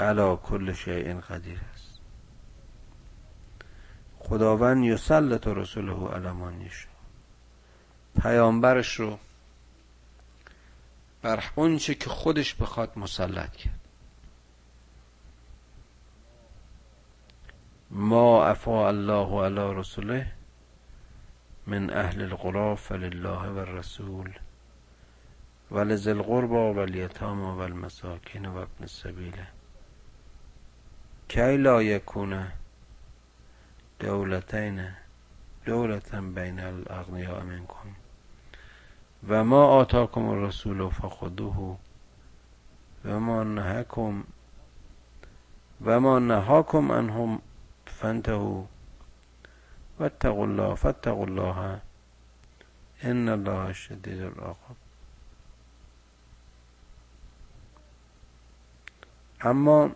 علا 0.00 0.36
کل 0.36 0.72
شیء 0.72 1.20
قدیر 1.20 1.60
است. 1.74 2.00
خداوند 4.18 4.84
یسلط 4.84 5.46
رسوله 5.46 6.08
علی 6.08 6.70
پیامبرش 8.22 9.00
رو 9.00 9.18
بر 11.22 11.44
اونچه 11.54 11.94
که 11.94 12.10
خودش 12.10 12.54
بخواد 12.54 12.92
مسلط 12.96 13.56
کرد. 13.56 13.80
ما 17.90 18.46
افا 18.46 18.88
الله 18.88 19.44
علی 19.44 19.80
رسوله 19.80 20.32
من 21.66 21.90
اهل 21.90 22.22
القرى 22.22 22.76
فلله 22.76 23.48
و 23.48 23.58
الرسول. 23.58 24.38
ولذ 25.72 26.08
القربى 26.08 26.78
والیتام 26.78 27.40
والمساکین 27.58 28.46
و 28.46 28.56
ابن 28.56 28.80
السبیل. 28.80 29.36
کی 31.28 31.56
لا 31.56 31.82
یکون 31.82 32.32
دولتین 34.00 34.80
دولتا 35.66 36.20
بین 36.20 36.60
الاغنیاء 36.60 37.40
منکم؟ 37.40 37.88
و 39.28 39.44
ما 39.44 39.64
آتاکم 39.64 40.28
الرسول 40.28 40.88
فخذوه 40.88 41.78
و 43.04 43.20
ما 43.20 43.44
نهاکم 43.44 44.24
و 45.84 46.00
ما 46.00 46.18
نهاکم 46.18 46.92
عنهم 46.92 47.40
فانتهوا 47.86 48.64
واتقوا 50.00 50.44
الله 50.44 50.74
فاتقوا 50.74 51.26
الله 51.26 51.80
ان 53.02 53.28
الله 53.28 53.72
شدید 53.72 54.22
العقاب. 54.22 54.91
اما 59.42 59.90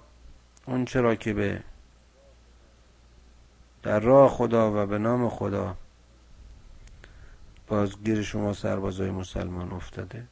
اون 0.66 0.84
چرا 0.84 1.14
که 1.14 1.34
به 1.34 1.62
در 3.82 4.00
راه 4.00 4.30
خدا 4.30 4.82
و 4.82 4.86
به 4.86 4.98
نام 4.98 5.28
خدا 5.28 5.76
بازگیر 7.66 8.22
شما 8.22 8.52
سربازای 8.52 9.10
مسلمان 9.10 9.72
افتاده. 9.72 10.26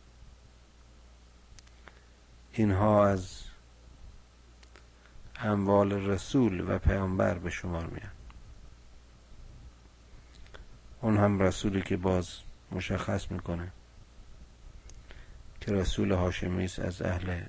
اینها 2.53 3.07
از 3.07 3.43
اموال 5.37 5.93
رسول 5.93 6.71
و 6.71 6.79
پیامبر 6.79 7.39
به 7.39 7.51
شمار 7.51 7.87
میان. 7.87 8.13
اون 11.01 11.17
هم 11.17 11.41
رسولی 11.41 11.83
که 11.83 11.97
باز 11.97 12.39
مشخص 12.73 13.31
می‌کنه 13.31 13.73
که 15.61 15.73
رسول 15.73 16.13
هاشمی 16.13 16.65
از 16.65 17.03
اهل 17.03 17.43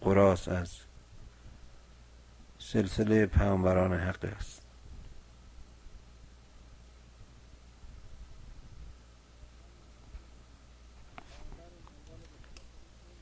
قراس 0.00 0.48
از 0.48 0.87
سلسله 2.72 3.26
پیامبران 3.26 3.94
حق 3.94 4.24
است. 4.36 4.62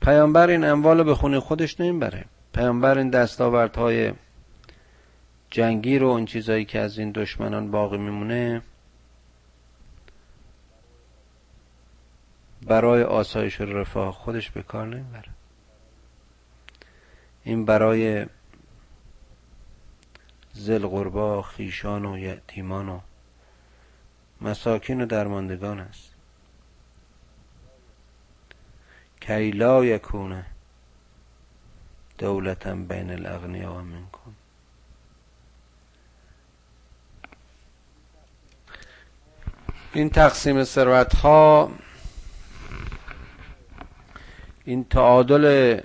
پیامبر 0.01 0.51
این 0.51 0.65
اموال 0.65 1.03
به 1.03 1.15
خونه 1.15 1.41
خودش 1.41 1.81
نمی‌بره. 1.81 2.25
پیامبر 2.55 2.99
این 2.99 3.11
دستاوردهای 3.11 4.13
جنگی 5.51 5.99
رو 5.99 6.07
اون 6.07 6.25
چیزایی 6.25 6.65
که 6.65 6.81
از 6.81 6.99
این 6.99 7.11
دشمنان 7.11 7.71
باقی 7.71 7.99
میمونه 7.99 8.63
برای 12.63 13.03
آسایش 13.03 13.61
و 13.61 13.65
رفاه 13.65 14.13
خودش 14.13 14.51
به 14.51 14.63
کار 14.63 14.87
نمی‌بره. 14.87 15.29
این 17.45 17.65
برای 17.65 18.27
زل 20.59 20.87
غربا 20.87 21.43
خیشان 21.43 22.05
و 22.05 22.19
یتیمان 22.19 22.89
و 22.89 23.01
مساکین 24.41 25.01
و 25.01 25.07
درماندگان 25.07 25.81
است. 25.81 26.11
کی 29.21 29.51
لا 29.51 29.85
یکونه 29.85 30.47
دولتا 32.19 32.75
بین 32.75 33.11
الاغنیا 33.11 33.83
منکم. 33.83 34.35
این 39.93 40.11
تقسیم 40.11 40.65
ثروت 40.65 41.15
ها 41.15 41.71
این 44.65 44.85
تعادل 44.85 45.81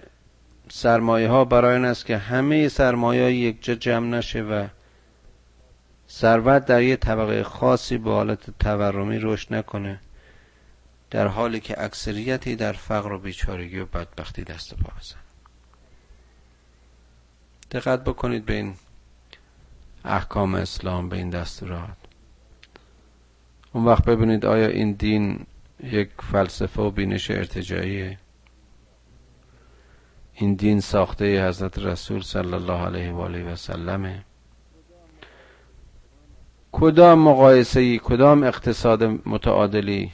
سرمایه 0.74 1.30
ها 1.30 1.46
برای 1.46 1.76
این 1.76 1.86
است 1.86 2.06
که 2.06 2.18
همه 2.18 2.68
سرمایه 2.68 3.34
یک 3.34 3.64
جا 3.64 3.76
جمع 3.76 4.08
نشه 4.08 4.42
و 4.42 4.68
ثروت 6.10 6.66
در 6.66 6.82
یه 6.82 6.96
طبقه 6.96 7.44
خاصی 7.44 7.98
به 7.98 8.12
حالت 8.12 8.58
تورمی 8.60 9.20
رشد 9.20 9.54
نکنه 9.54 10.00
در 11.10 11.28
حالی 11.28 11.60
که 11.60 11.84
اکثریتی 11.84 12.56
در 12.56 12.74
فقر 12.74 13.12
و 13.12 13.20
بیچارگی 13.20 13.80
و 13.80 13.86
بدبختی 13.86 14.44
دست 14.44 14.74
پا 14.74 14.94
بزن 15.00 15.16
دقت 17.72 18.04
بکنید 18.04 18.46
به 18.46 18.54
این 18.54 18.76
احکام 20.06 20.56
اسلام 20.56 21.10
به 21.10 21.18
این 21.18 21.30
دستورات. 21.30 21.98
اون 23.74 23.86
وقت 23.86 24.06
ببینید 24.06 24.46
آیا 24.46 24.68
این 24.68 24.92
دین 24.92 25.46
یک 25.84 26.10
فلسفه 26.32 26.82
و 26.82 26.92
بینش 26.92 27.32
ارتجاعیه؟ 27.32 28.18
این 30.42 30.54
دین 30.54 30.80
ساخته 30.80 31.48
حضرت 31.48 31.80
رسول 31.80 32.22
صلی 32.22 32.54
الله 32.54 32.86
علیه 32.86 33.12
و 33.12 33.22
آله 33.22 33.54
و 33.54 33.56
سلمه. 33.56 34.26
کدام 36.72 37.20
مقایسه 37.20 37.80
ای 37.80 38.00
کدام 38.04 38.44
اقتصاد 38.44 39.04
متعادلی 39.04 40.12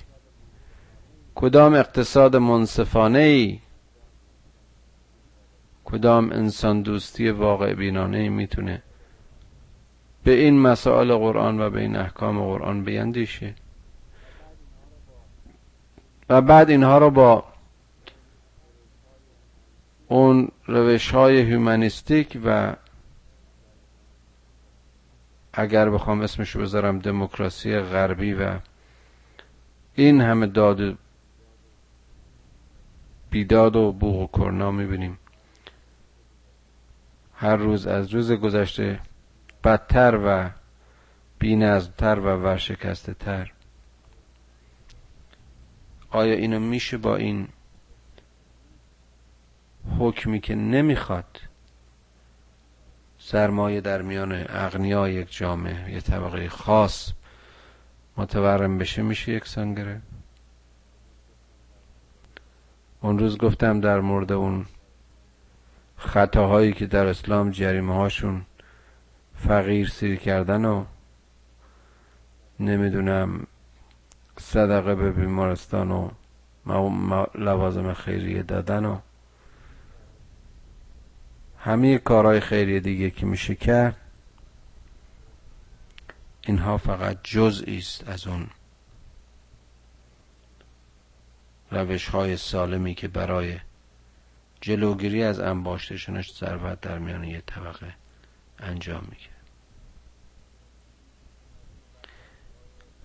کدام 1.36 1.74
اقتصاد 1.74 2.36
منصفانه 2.36 3.20
ای 3.20 3.60
کدام 5.86 6.32
انسان 6.32 6.82
دوستی 6.82 7.30
واقع 7.30 7.74
بینانه 7.74 8.18
ای 8.18 8.30
می‌تونه 8.30 8.84
به 10.24 10.32
این 10.32 10.60
مسائل 10.60 11.16
قرآن 11.16 11.62
و 11.62 11.70
به 11.70 11.82
این 11.82 11.96
احکام 11.96 12.40
قرآن 12.40 12.84
بیندیشه؟ 12.84 13.56
و 16.30 16.42
بعد 16.42 16.70
اینها 16.70 16.98
رو 16.98 17.10
با 17.10 17.57
اون 20.08 20.52
روش 20.66 21.12
های 21.12 21.38
هیومانیستیک 21.38 22.38
و 22.46 22.76
اگر 25.54 25.90
بخوام 25.90 26.22
اسمشو 26.22 26.62
بذارم 26.62 27.00
دموکراسی 27.00 27.80
غربی 27.80 28.34
و 28.34 28.60
این 29.96 30.22
همه 30.22 30.48
داد 30.48 30.98
بیداد 33.30 33.76
و 33.76 33.92
بوغ 33.92 34.22
و 34.22 34.40
کرنا 34.40 34.72
می‌بینیم. 34.72 35.20
هر 37.36 37.56
روز 37.56 37.88
از 37.88 38.14
روز 38.14 38.32
گذشته 38.32 39.00
بدتر 39.64 40.20
و 40.26 40.50
بینظمتر 41.40 42.20
و 42.20 42.24
ورشکسته 42.24 43.14
تر 43.14 43.52
آیا 46.12 46.34
اینو 46.34 46.60
میشه 46.60 46.98
با 46.98 47.16
این 47.16 47.48
حکمی 50.08 50.40
که 50.40 50.56
نمی‌خواد 50.56 51.42
سرمایه 53.20 53.82
در 53.82 54.02
میان 54.02 54.46
اغنیا 54.50 55.10
یک 55.10 55.38
جامعه 55.38 55.94
یه 55.94 56.02
طبقه 56.02 56.50
خاص 56.50 57.12
متورم 58.18 58.78
بشه 58.78 59.02
میشه 59.02 59.32
یکسان 59.32 59.74
گرفت 59.74 60.04
اون 63.02 63.20
روز 63.20 63.38
گفتم 63.38 63.80
در 63.80 64.00
مورد 64.00 64.32
اون 64.32 64.66
خطاهایی 65.98 66.74
که 66.74 66.86
در 66.86 67.08
اسلام 67.08 67.52
جریمه 67.52 67.96
هاشون 67.96 68.46
فقیر 69.36 69.88
سیر 69.88 70.16
کردن 70.16 70.66
و 70.66 70.86
نمی‌دونم 72.60 73.48
صدقه 74.40 74.96
به 74.96 75.12
بیمارستان 75.12 75.92
و 75.92 76.10
لوازم 77.36 77.94
خیریه 77.94 78.44
دادن 78.44 78.86
و 78.86 79.00
همه 81.68 81.98
کارهای 81.98 82.40
خیریه 82.40 82.80
دیگه 82.80 83.10
که 83.10 83.26
میشه 83.26 83.56
کرد 83.56 83.96
اینها 86.42 86.78
فقط 86.78 87.18
جزئی 87.24 87.78
است 87.78 88.08
از 88.08 88.28
اون 88.28 88.48
روش 91.72 92.08
های 92.10 92.38
سالمی 92.38 92.96
که 92.96 93.08
برای 93.08 93.60
جلوگیری 94.62 95.24
از 95.24 95.40
انباشتشنش 95.40 96.34
ثروت 96.34 96.82
در 96.82 97.00
میان 97.00 97.24
یه 97.24 97.44
طبقه 97.46 97.94
انجام 98.60 99.08
میگه. 99.10 99.38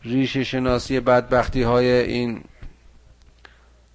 ریشه 0.02 0.44
شناسی 0.44 1.00
بدبختی 1.00 1.62
های 1.62 1.86
این 1.86 2.44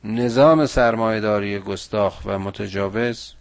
نظام 0.04 0.66
سرمایهداری 0.66 1.60
گستاخ 1.60 2.22
و 2.26 2.40
متجاوز 2.40 3.37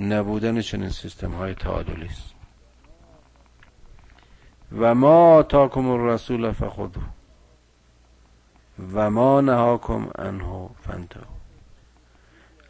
نبودن 0.00 0.60
چنین 0.60 0.90
سیستم 0.90 1.32
های 1.32 1.54
تعادلی 1.54 2.06
است. 2.06 2.36
و 4.72 4.94
ما 4.94 5.42
تاکم 5.42 5.88
الرسول 5.88 6.52
فخذو 6.52 7.00
و 8.92 9.10
ما 9.10 9.40
نهاکم 9.40 10.10
انه 10.18 10.70
فانتهوا 10.82 11.36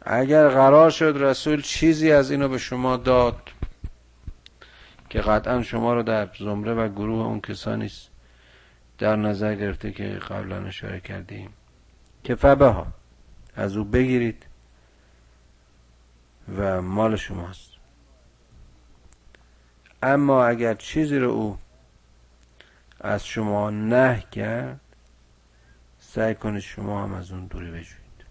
اگر 0.01 0.47
قرار 0.47 0.89
شد 0.89 1.13
رسول 1.19 1.61
چیزی 1.61 2.11
از 2.11 2.31
اینو 2.31 2.47
به 2.47 2.57
شما 2.57 2.97
داد 2.97 3.37
که 5.09 5.19
قطعا 5.21 5.61
شما 5.61 5.93
رو 5.93 6.03
در 6.03 6.29
زمره 6.39 6.73
و 6.73 6.87
گروه 6.87 7.25
اون 7.25 7.41
کسانی 7.41 7.91
در 8.97 9.15
نظر 9.15 9.55
گرفته 9.55 9.91
که 9.91 10.03
قبلا 10.07 10.65
اشاره 10.65 10.99
کردیم 10.99 11.49
که 12.23 12.35
فبه 12.35 12.67
ها 12.67 12.87
از 13.55 13.77
او 13.77 13.83
بگیرید. 13.83 14.45
و 16.55 16.81
مال 16.81 17.15
شماست. 17.15 17.71
اما 20.03 20.45
اگر 20.45 20.73
چیزی 20.73 21.17
رو 21.19 21.29
او 21.29 21.57
از 22.99 23.25
شما 23.25 23.69
نه 23.69 24.23
کرد 24.31 24.79
سعی 25.99 26.35
کنید 26.35 26.61
شما 26.61 27.03
هم 27.03 27.13
از 27.13 27.31
اون 27.31 27.45
دوری 27.45 27.71
بجوید 27.71 28.25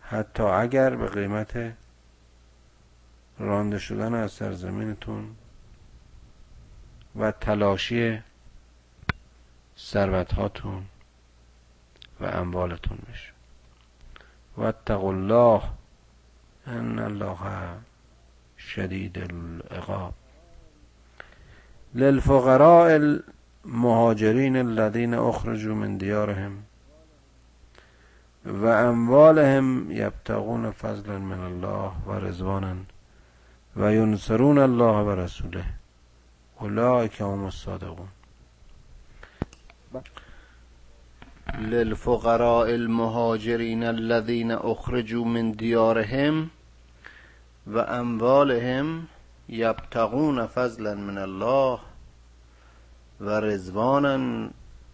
حتی 0.00 0.42
اگر 0.42 0.96
به 0.96 1.08
قیمت 1.08 1.74
رانده 3.38 3.78
شدن 3.78 4.14
از 4.14 4.32
سرزمینتون 4.32 5.36
و 7.16 7.32
تلاشی 7.32 8.22
ثروت 9.78 10.32
هاتون 10.32 10.86
و 12.20 12.24
اموالتون 12.24 12.98
بشه 13.10 13.30
و 14.58 14.92
الله 14.92 15.62
ان 16.66 16.98
الله 16.98 17.38
شدید 18.58 19.18
العقاب. 19.18 20.12
للفقراء 21.94 22.96
المهاجرين 22.96 24.56
الذين 24.56 25.14
اخرجوا 25.14 25.74
من 25.74 25.98
ديارهم 25.98 26.62
و 28.46 28.66
اموالهم 28.66 29.90
یبتغون 29.90 30.70
فضلا 30.70 31.18
من 31.18 31.40
الله 31.40 31.92
و 32.06 32.12
رضوانا 32.12 32.76
و 33.76 33.92
ینصرون 33.92 34.58
الله 34.58 35.04
و 35.04 35.10
رسوله. 35.10 35.64
اولئک 36.60 37.20
هم 37.20 37.44
الصادقون. 37.44 38.08
للفقراء 41.58 42.74
المهاجرين 42.74 43.84
الذين 43.84 44.50
اخرجوا 44.50 45.24
من 45.24 45.52
ديارهم 45.52 46.50
و 47.66 47.78
اموالهم 47.78 49.08
یبتغون 49.48 50.46
فضلا 50.46 50.94
من 50.94 51.18
الله 51.18 51.78
و 53.20 53.30
رضوانا 53.30 54.48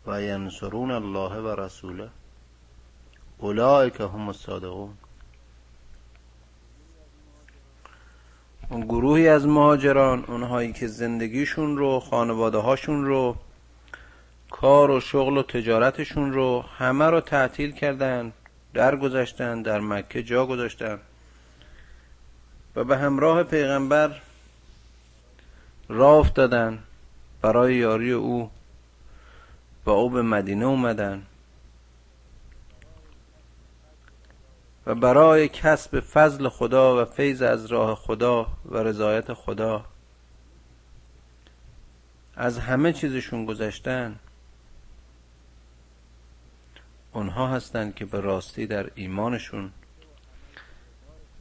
و 0.06 0.22
ینصرون 0.22 0.90
الله 0.90 1.36
و 1.36 1.48
رسوله. 1.48 2.08
اولئک 3.38 4.00
هم 4.00 4.28
الصادقون. 4.28 4.90
اون 8.70 8.80
گروهی 8.80 9.28
از 9.28 9.46
مهاجران 9.46 10.24
اونهایی 10.24 10.72
که 10.72 10.86
زندگیشون 10.86 11.76
رو 11.76 12.00
خانواده 12.00 12.58
هاشون 12.58 13.04
رو 13.04 13.36
کار 14.50 14.90
و 14.90 15.00
شغل 15.00 15.36
و 15.36 15.42
تجارتشون 15.42 16.32
رو 16.32 16.64
همه 16.78 17.04
رو 17.04 17.20
تعطیل 17.20 17.72
کردن 17.72 18.32
درگذشتن 18.74 19.62
در 19.62 19.80
مکه 19.80 20.22
جا 20.22 20.46
گذاشتن. 20.46 20.98
و 22.80 22.84
به 22.84 22.98
همراه 22.98 23.42
پیغمبر 23.42 24.20
راه 25.88 26.16
افتادن 26.16 26.82
برای 27.42 27.74
یاری 27.74 28.12
او 28.12 28.50
و 29.86 29.90
او 29.90 30.10
به 30.10 30.22
مدینه 30.22 30.64
اومدن 30.64 31.26
و 34.86 34.94
برای 34.94 35.48
کسب 35.48 36.00
فضل 36.00 36.48
خدا 36.48 37.02
و 37.02 37.04
فیض 37.04 37.42
از 37.42 37.66
راه 37.66 37.94
خدا 37.94 38.46
و 38.64 38.78
رضایت 38.78 39.32
خدا 39.32 39.84
از 42.36 42.58
همه 42.58 42.92
چیزشون 42.92 43.44
گذشتن 43.44 44.18
اونها 47.12 47.48
هستند 47.48 47.94
که 47.94 48.04
به 48.04 48.20
راستی 48.20 48.66
در 48.66 48.90
ایمانشون 48.94 49.70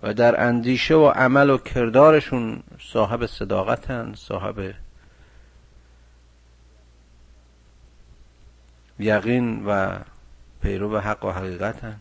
و 0.03 0.13
در 0.13 0.43
اندیشه 0.47 0.95
و 0.95 1.07
عمل 1.07 1.49
و 1.49 1.57
کردارشون 1.57 2.63
صاحب 2.93 3.25
صداقتن 3.25 4.13
صاحب 4.15 4.73
یقین 8.99 9.65
و 9.65 9.99
پیرو 10.61 10.99
حق 10.99 11.25
و 11.25 11.31
حقیقتن. 11.31 11.99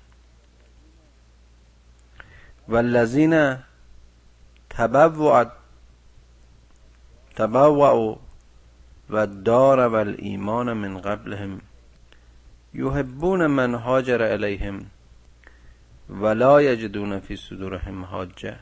والذین 2.68 3.56
تبوعوا 4.70 5.44
تبوعوا 7.36 8.16
و 9.10 9.26
دار 9.26 9.88
و 9.88 9.94
الایمان 9.94 10.72
من 10.72 11.00
قبلهم 11.00 11.60
یحبون 12.74 13.46
من 13.46 13.74
هاجر 13.74 14.22
الیهم. 14.22 14.86
ولا 16.10 16.62
یجدون 16.62 17.20
فی 17.20 17.36
صدورهم 17.36 18.04
حاجه 18.04 18.58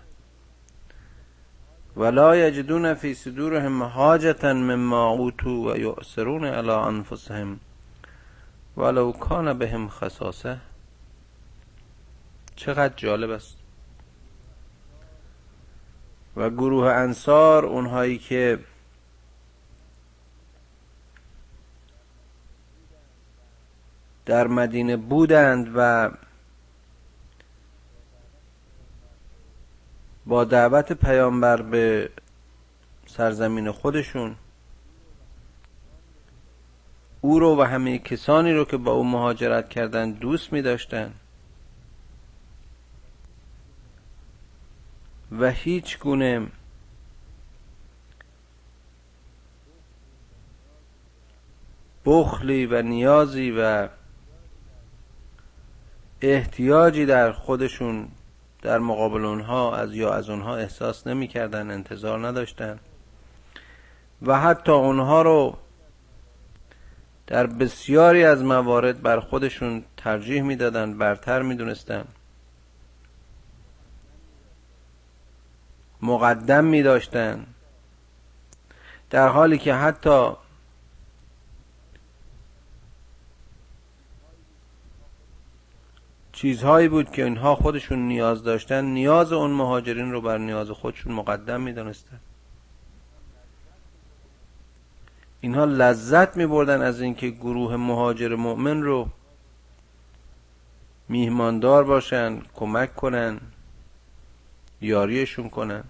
ولا 1.96 2.36
یجدون 2.36 2.94
فی 2.94 3.14
صدورهم 3.14 3.82
حاجتا 3.82 4.52
مما 4.52 5.10
اوتوا 5.10 5.52
و 5.52 5.76
یؤثرون 5.76 6.44
علی 6.44 6.70
انفسهم. 6.70 7.60
ولو 8.76 9.12
کان 9.12 9.58
بهم 9.58 9.88
خصاصه. 9.88 10.58
چقدر 12.56 12.94
جالب 12.96 13.30
است. 13.30 13.56
و 16.36 16.50
گروه 16.50 16.92
انصار 16.92 17.64
اونهایی 17.66 18.18
که 18.18 18.58
در 24.26 24.46
مدینه 24.46 24.96
بودند 24.96 25.72
و 25.74 26.10
با 30.26 30.44
دعوت 30.44 30.92
پیامبر 30.92 31.62
به 31.62 32.10
سرزمین 33.06 33.70
خودشون 33.70 34.36
او 37.20 37.38
رو 37.38 37.56
و 37.60 37.62
همه 37.62 37.98
کسانی 37.98 38.52
رو 38.52 38.64
که 38.64 38.76
با 38.76 38.92
او 38.92 39.04
مهاجرت 39.04 39.68
کردن 39.68 40.12
دوست 40.12 40.52
می 40.52 40.62
داشتن 40.62 41.14
و 45.38 45.50
هیچ 45.50 45.98
گونه 45.98 46.46
بخلی 52.04 52.66
و 52.66 52.82
نیازی 52.82 53.50
و 53.50 53.88
احتیاجی 56.20 57.06
در 57.06 57.32
خودشون 57.32 58.08
در 58.62 58.78
مقابل 58.78 59.24
اونها 59.24 59.76
از 59.76 59.94
یا 59.94 60.14
از 60.14 60.30
اونها 60.30 60.56
احساس 60.56 61.06
نمی‌کردن 61.06 61.70
انتظار 61.70 62.26
نداشتن. 62.26 62.78
و 64.22 64.40
حتی 64.40 64.72
اونها 64.72 65.22
رو 65.22 65.56
در 67.26 67.46
بسیاری 67.46 68.24
از 68.24 68.42
موارد 68.42 69.02
بر 69.02 69.20
خودشون 69.20 69.84
ترجیح 69.96 70.42
می‌دادن 70.42 70.98
برتر 70.98 71.42
می‌دونستن. 71.42 72.04
مقدم 76.02 76.64
می 76.64 76.82
داشتن 76.82 77.46
در 79.10 79.28
حالی 79.28 79.58
که 79.58 79.74
حتی 79.74 80.32
چیزهایی 86.36 86.88
بود 86.88 87.10
که 87.10 87.24
اینها 87.24 87.54
خودشون 87.54 87.98
نیاز 87.98 88.42
داشتن. 88.44 88.84
نیاز 88.84 89.32
اون 89.32 89.50
مهاجرین 89.50 90.12
رو 90.12 90.20
بر 90.20 90.38
نیاز 90.38 90.70
خودشون 90.70 91.12
مقدم 91.12 91.60
می 91.60 91.72
دانستن 91.72 92.20
اینها 95.40 95.64
لذت 95.64 96.36
می 96.36 96.46
بردن 96.46 96.82
از 96.82 97.00
اینکه 97.00 97.30
گروه 97.30 97.76
مهاجر 97.76 98.34
مؤمن 98.34 98.82
رو 98.82 99.08
میهماندار 101.08 101.84
باشن 101.84 102.42
کمک 102.54 102.96
کنن 102.96 103.40
یاریشون 104.80 105.48
کنن. 105.48 105.84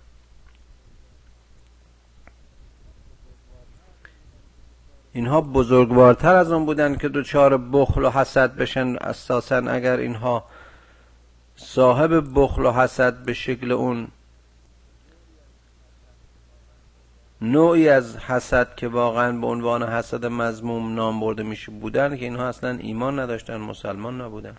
اینها 5.16 5.40
بزرگوارتر 5.40 6.34
از 6.34 6.52
اون 6.52 6.66
بودن 6.66 6.96
که 6.96 7.08
دوچار 7.08 7.58
بخل 7.58 8.04
و 8.04 8.10
حسد 8.10 8.56
بشن. 8.56 8.96
اساسا 8.96 9.56
اگر 9.56 9.96
اینها 9.96 10.44
صاحب 11.56 12.24
بخل 12.34 12.66
و 12.66 12.72
حسد 12.72 13.24
به 13.24 13.34
شکل 13.34 13.72
اون 13.72 14.08
نوعی 17.40 17.88
از 17.88 18.16
حسد 18.16 18.74
که 18.74 18.88
واقعا 18.88 19.32
به 19.32 19.46
عنوان 19.46 19.82
حسد 19.82 20.26
مزموم 20.26 20.94
نام 20.94 21.20
برده 21.20 21.42
میشه 21.42 21.72
بودن 21.72 22.16
که 22.16 22.24
اینها 22.24 22.48
اصلا 22.48 22.70
ایمان 22.70 23.18
نداشتن 23.18 23.56
مسلمان 23.56 24.20
نبودن 24.20 24.56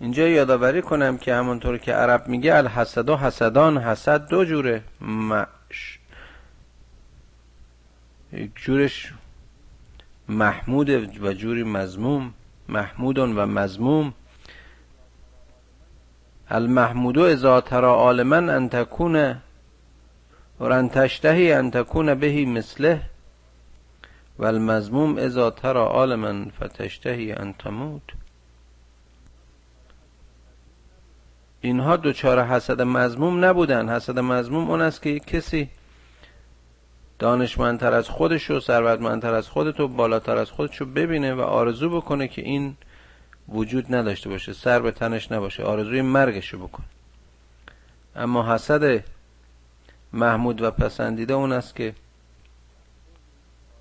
اینجا 0.00 0.28
یادآوری 0.28 0.82
کنم 0.82 1.18
که 1.18 1.34
همونطور 1.34 1.78
که 1.78 1.92
عرب 1.92 2.28
میگه 2.28 2.54
الحسد 2.54 3.08
و 3.08 3.16
حسدان 3.16 3.78
حسد 3.78 4.28
دو 4.28 4.44
جوره. 4.44 4.82
یک 8.32 8.50
جورش 8.56 9.12
محمود 10.28 10.90
و 11.20 11.32
جوری 11.32 11.62
مزموم 11.62 12.34
محمود 12.68 13.18
و 13.18 13.46
مزموم 13.46 14.14
المحمود 16.52 17.18
اذا 17.18 17.60
ترى 17.60 17.86
عالما 17.86 18.38
ان 18.38 18.68
تكون 18.68 19.40
تشتهی 20.88 21.52
ان 21.52 21.70
تكون 21.70 22.14
بهی 22.14 22.44
مثله. 22.44 23.02
و 24.38 24.44
المزموم 24.44 25.18
اذا 25.18 25.50
ترى 25.50 25.78
عالما 25.78 26.50
فتشتهی 26.60 27.32
ان 27.32 27.52
تموت. 27.52 28.02
اینها 31.60 31.96
دوچار 31.96 32.44
حسد 32.44 32.82
مزموم 32.82 33.44
نبودن. 33.44 33.88
حسد 33.88 34.18
مزموم 34.18 34.70
اون 34.70 34.80
است 34.80 35.02
که 35.02 35.18
کسی 35.18 35.68
دانشمندتر 37.22 37.94
از 37.94 38.08
خودش 38.08 38.50
و 38.50 38.60
ثروتمندتر 38.60 39.34
از 39.34 39.48
خودت 39.48 39.80
و 39.80 39.88
بالاتر 39.88 40.36
از 40.36 40.50
خودش 40.50 40.76
رو 40.76 40.86
ببینه 40.86 41.34
و 41.34 41.40
آرزو 41.40 41.90
بکنه 41.90 42.28
که 42.28 42.42
این 42.42 42.76
وجود 43.48 43.94
نداشته 43.94 44.28
باشه 44.28 44.52
سر 44.52 44.80
به 44.80 44.90
تنش 44.90 45.32
نباشه 45.32 45.62
آرزوی 45.62 46.02
مرگش 46.02 46.48
رو 46.48 46.58
بکنه 46.58 46.86
اما 48.16 48.54
حسد 48.54 49.04
محمود 50.12 50.62
و 50.62 50.70
پسندیده 50.70 51.34
اون 51.34 51.52
است 51.52 51.76
که 51.76 51.94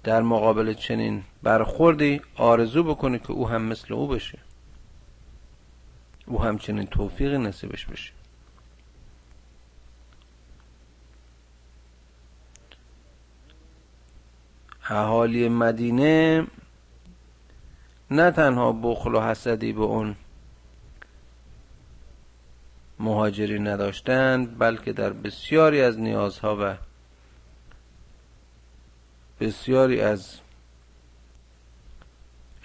در 0.03 0.21
مقابل 0.21 0.73
چنین 0.73 1.23
برخوردی 1.43 2.21
آرزو 2.35 2.83
بکنه 2.83 3.19
که 3.19 3.31
او 3.31 3.49
هم 3.49 3.61
مثل 3.61 3.93
او 3.93 4.07
بشه. 4.07 4.39
او 6.25 6.43
همچنین 6.43 6.87
توفیقی 6.87 7.37
نصیبش 7.37 7.85
بشه. 7.85 8.11
اهالی 14.89 15.49
مدینه 15.49 16.47
نه 18.11 18.31
تنها 18.31 18.71
بخل 18.71 19.15
و 19.15 19.21
حسدی 19.21 19.73
به 19.73 19.81
اون 19.81 20.15
مهاجری 22.99 23.59
نداشتند 23.59 24.59
بلکه 24.59 24.93
در 24.93 25.13
بسیاری 25.13 25.81
از 25.81 25.99
نیازها 25.99 26.57
و 26.61 26.75
بسیاری 29.39 30.01
از 30.01 30.39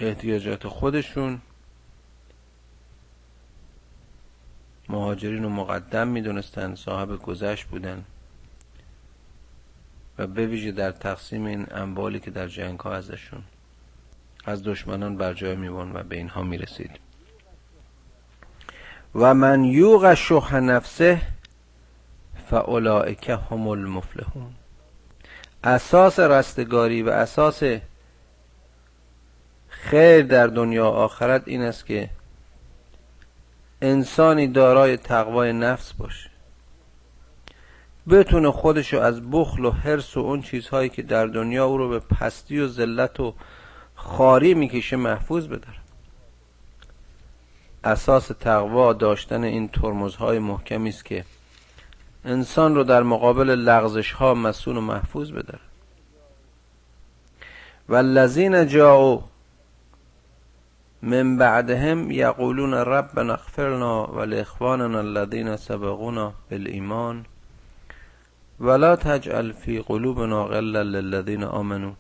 احتیاجات 0.01 0.69
خودشون 0.69 1.41
مهاجرین 4.89 5.45
و 5.45 5.49
مقدم 5.49 6.09
می‌دونستند 6.09 6.77
صاحب 6.77 7.23
گذشت 7.23 7.67
بودن. 7.67 8.05
و 10.19 10.27
به 10.27 10.47
ویژه 10.47 10.73
در 10.73 10.91
تقسیم 10.91 11.45
این 11.45 11.67
اموالی 11.71 12.21
که 12.21 12.31
در 12.31 12.49
جنگ 12.49 12.81
ها 12.81 12.95
ازشون 12.95 13.43
از 14.45 14.63
دشمنان 14.63 15.17
بر 15.17 15.35
جای 15.35 15.57
میبون 15.57 15.93
و 15.93 16.03
به 16.03 16.17
اینها 16.17 16.43
می‌رسید. 16.43 16.91
و 19.15 19.35
من 19.35 19.65
یوغ 19.65 20.15
شح 20.15 20.55
نفسه 20.55 21.21
فاولائک 22.51 23.31
هم 23.51 23.69
المفلحون. 23.69 24.55
اساس 25.65 26.19
رستگاری 26.19 27.03
و 27.03 27.09
اساس 27.09 27.63
خیر 29.69 30.23
در 30.23 30.47
دنیا 30.47 30.89
آخرت 30.89 31.43
این 31.47 31.63
است 31.63 31.87
که 31.87 32.11
انسانی 33.83 34.47
دارای 34.47 34.97
تقوای 34.97 35.53
نفس 35.53 35.93
باشه. 35.93 36.31
بتونه 38.11 38.51
خودشو 38.51 38.99
از 38.99 39.31
بخل 39.31 39.65
و 39.65 39.71
حرس 39.71 40.17
و 40.17 40.21
اون 40.21 40.43
چیزهایی 40.43 40.89
که 40.89 41.03
در 41.03 41.27
دنیا 41.27 41.67
او 41.67 41.79
رو 41.79 41.89
به 41.89 41.99
پستی 41.99 42.59
و 42.59 42.69
ذلت 42.69 43.21
و 43.21 43.35
خاری 43.95 44.55
می‌کشه 44.55 44.97
محفوظ 44.97 45.47
بداره. 45.47 45.79
اساس 47.85 48.27
تقوا 48.41 48.93
داشتن 48.93 49.45
این 49.45 49.69
ترمزهای 49.69 50.39
محکمی 50.39 50.89
است 50.89 51.05
که 51.05 51.25
انسان 52.25 52.75
رو 52.75 52.85
در 52.85 53.03
مقابل 53.03 53.51
لغزش 53.51 54.13
ها 54.13 54.35
مسون 54.35 54.77
و 54.77 54.81
محفوظ 54.81 55.33
بداره. 55.33 55.61
و 57.89 57.95
الذین 57.95 58.67
جاءوا 58.67 59.25
من 61.03 61.37
بعدهم 61.37 62.11
یقولون 62.11 62.75
ربنا 62.75 63.33
اغفرنا 63.33 64.07
ولاخواننا 64.07 64.99
الذين 64.99 65.57
سبقونا 65.57 66.33
بالایمان. 66.51 67.27
ولا 68.61 68.97
تجعل 68.97 69.53
في 69.53 69.79
قلوبنا 69.79 70.43
غلا 70.45 70.83
للذين 70.83 71.45
آمنوا. 71.45 71.93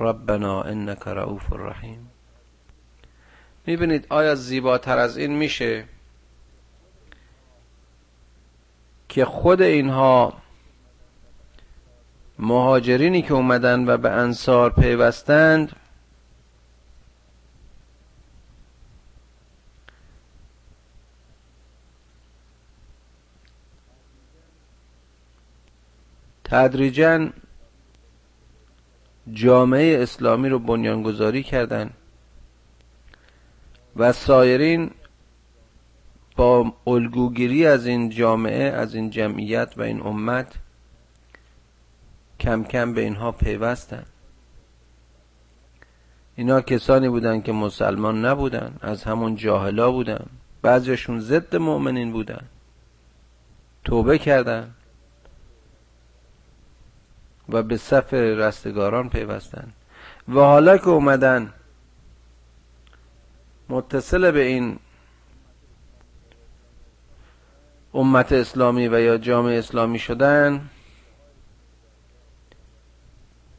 ربنا 0.00 0.62
انك 0.62 1.08
رؤوف 1.08 1.52
رحیم. 1.52 2.10
می‌بینید 3.66 4.06
آیا 4.10 4.34
زیباتر 4.34 4.98
از 4.98 5.16
این 5.16 5.32
میشه 5.36 5.84
که 9.08 9.24
خود 9.24 9.62
اینها 9.62 10.32
مهاجرینی 12.38 13.22
که 13.22 13.34
اومدن 13.34 13.88
و 13.88 13.96
به 13.96 14.10
انصار 14.10 14.70
پیوستند 14.70 15.76
تدریجا 26.46 27.28
جامعه 29.32 30.02
اسلامی 30.02 30.48
رو 30.48 30.58
بنیانگذاری 30.58 31.42
کردند 31.42 31.94
و 33.96 34.12
سایرین 34.12 34.90
با 36.36 36.72
الگوگیری 36.86 37.66
از 37.66 37.86
این 37.86 38.10
جامعه 38.10 38.64
از 38.64 38.94
این 38.94 39.10
جمعیت 39.10 39.72
و 39.76 39.82
این 39.82 40.00
امت 40.00 40.54
کم 42.40 42.64
کم 42.64 42.94
به 42.94 43.00
اینها 43.00 43.32
پیوستند 43.32 44.06
اینا 46.36 46.60
کسانی 46.60 47.08
بودند 47.08 47.44
که 47.44 47.52
مسلمان 47.52 48.24
نبودن 48.24 48.76
از 48.80 49.04
همون 49.04 49.36
جاهلا 49.36 49.92
بودن. 49.92 50.26
بعضیشون 50.62 51.20
ضد 51.20 51.56
مؤمنین 51.56 52.12
بودن. 52.12 52.44
توبه 53.84 54.18
کردن. 54.18 54.74
و 57.48 57.62
به 57.62 57.76
صف 57.76 58.14
رستگاران 58.14 59.08
پیوستند 59.08 59.72
و 60.28 60.40
حالا 60.40 60.78
که 60.78 60.88
اومدن 60.88 61.52
متصل 63.68 64.30
به 64.30 64.42
این 64.42 64.78
امت 67.94 68.32
اسلامی 68.32 68.88
و 68.88 69.00
یا 69.00 69.18
جامعه 69.18 69.58
اسلامی 69.58 69.98
شدن 69.98 70.68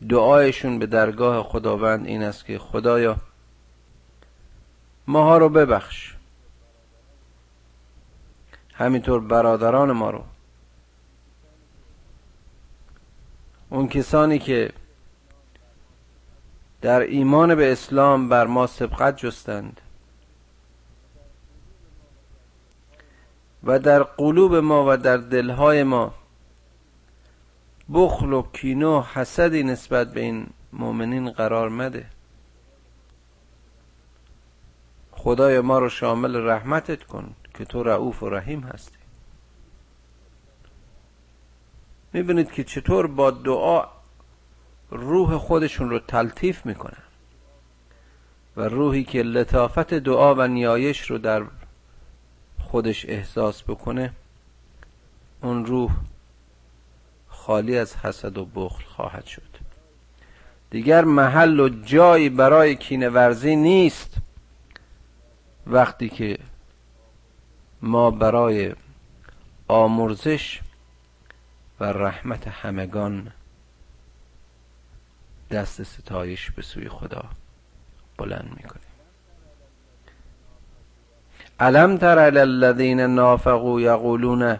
دعایشون 0.09 0.79
به 0.79 0.85
درگاه 0.85 1.43
خداوند 1.43 2.05
این 2.05 2.23
است 2.23 2.45
که 2.45 2.59
خدایا 2.59 3.17
ماها 5.07 5.37
رو 5.37 5.49
ببخش. 5.49 6.13
همینطور 8.73 9.19
برادران 9.19 9.91
ما 9.91 10.09
رو. 10.09 10.23
اون 13.69 13.87
کسانی 13.87 14.39
که 14.39 14.71
در 16.81 16.99
ایمان 16.99 17.55
به 17.55 17.71
اسلام 17.71 18.29
بر 18.29 18.47
ما 18.47 18.67
سبقت 18.67 19.17
جستند 19.17 19.81
و 23.63 23.79
در 23.79 24.03
قلوب 24.03 24.55
ما 24.55 24.85
و 24.87 24.97
در 24.97 25.17
دلهای 25.17 25.83
ما 25.83 26.13
بخل 27.93 28.33
و 28.33 28.41
کینو 28.53 28.99
و 28.99 29.01
حسدی 29.01 29.63
نسبت 29.63 30.13
به 30.13 30.21
این 30.21 30.47
مؤمنین 30.73 31.29
قرار 31.29 31.69
مده. 31.69 32.05
خدای 35.11 35.59
ما 35.59 35.79
رو 35.79 35.89
شامل 35.89 36.35
رحمتت 36.35 37.03
کن 37.03 37.35
که 37.53 37.65
تو 37.65 37.83
رعوف 37.83 38.23
و 38.23 38.29
رحیم 38.29 38.59
هستی. 38.59 38.96
می‌بینید 42.17 42.51
که 42.51 42.63
چطور 42.63 43.07
با 43.07 43.31
دعا 43.31 43.85
روح 44.89 45.37
خودشون 45.37 45.89
رو 45.89 45.99
تلطیف 45.99 46.65
می‌کنن. 46.65 47.03
و 48.57 48.61
روحی 48.61 49.03
که 49.03 49.23
لطافت 49.23 49.93
دعا 49.93 50.35
و 50.35 50.47
نیایش 50.47 51.11
رو 51.11 51.17
در 51.17 51.43
خودش 52.59 53.05
احساس 53.05 53.63
بکنه 53.63 54.13
اون 55.41 55.65
روح 55.65 55.91
خالی 57.27 57.77
از 57.77 57.95
حسد 57.95 58.37
و 58.37 58.45
بخل 58.45 58.83
خواهد 58.83 59.25
شد. 59.25 59.57
دیگر 60.69 61.03
محل 61.03 61.59
و 61.59 61.69
جایی 61.69 62.29
برای 62.29 62.75
کینه 62.75 63.09
ورزی 63.09 63.55
نیست. 63.55 64.17
وقتی 65.67 66.09
که 66.09 66.37
ما 67.81 68.11
برای 68.11 68.75
آمرزش 69.67 70.61
و 71.79 71.83
رحمت 71.83 72.47
همگان 72.47 73.31
دست 75.51 75.83
ستایش 75.83 76.51
به 76.51 76.61
سوی 76.61 76.89
خدا 76.89 77.23
بلند 78.17 78.49
می‌کنیم 78.57 78.87
علم 81.59 81.97
تر 81.97 82.19
علی 82.19 82.39
الذین 82.39 82.99
نافقوا 82.99 83.81
یقولون 83.81 84.57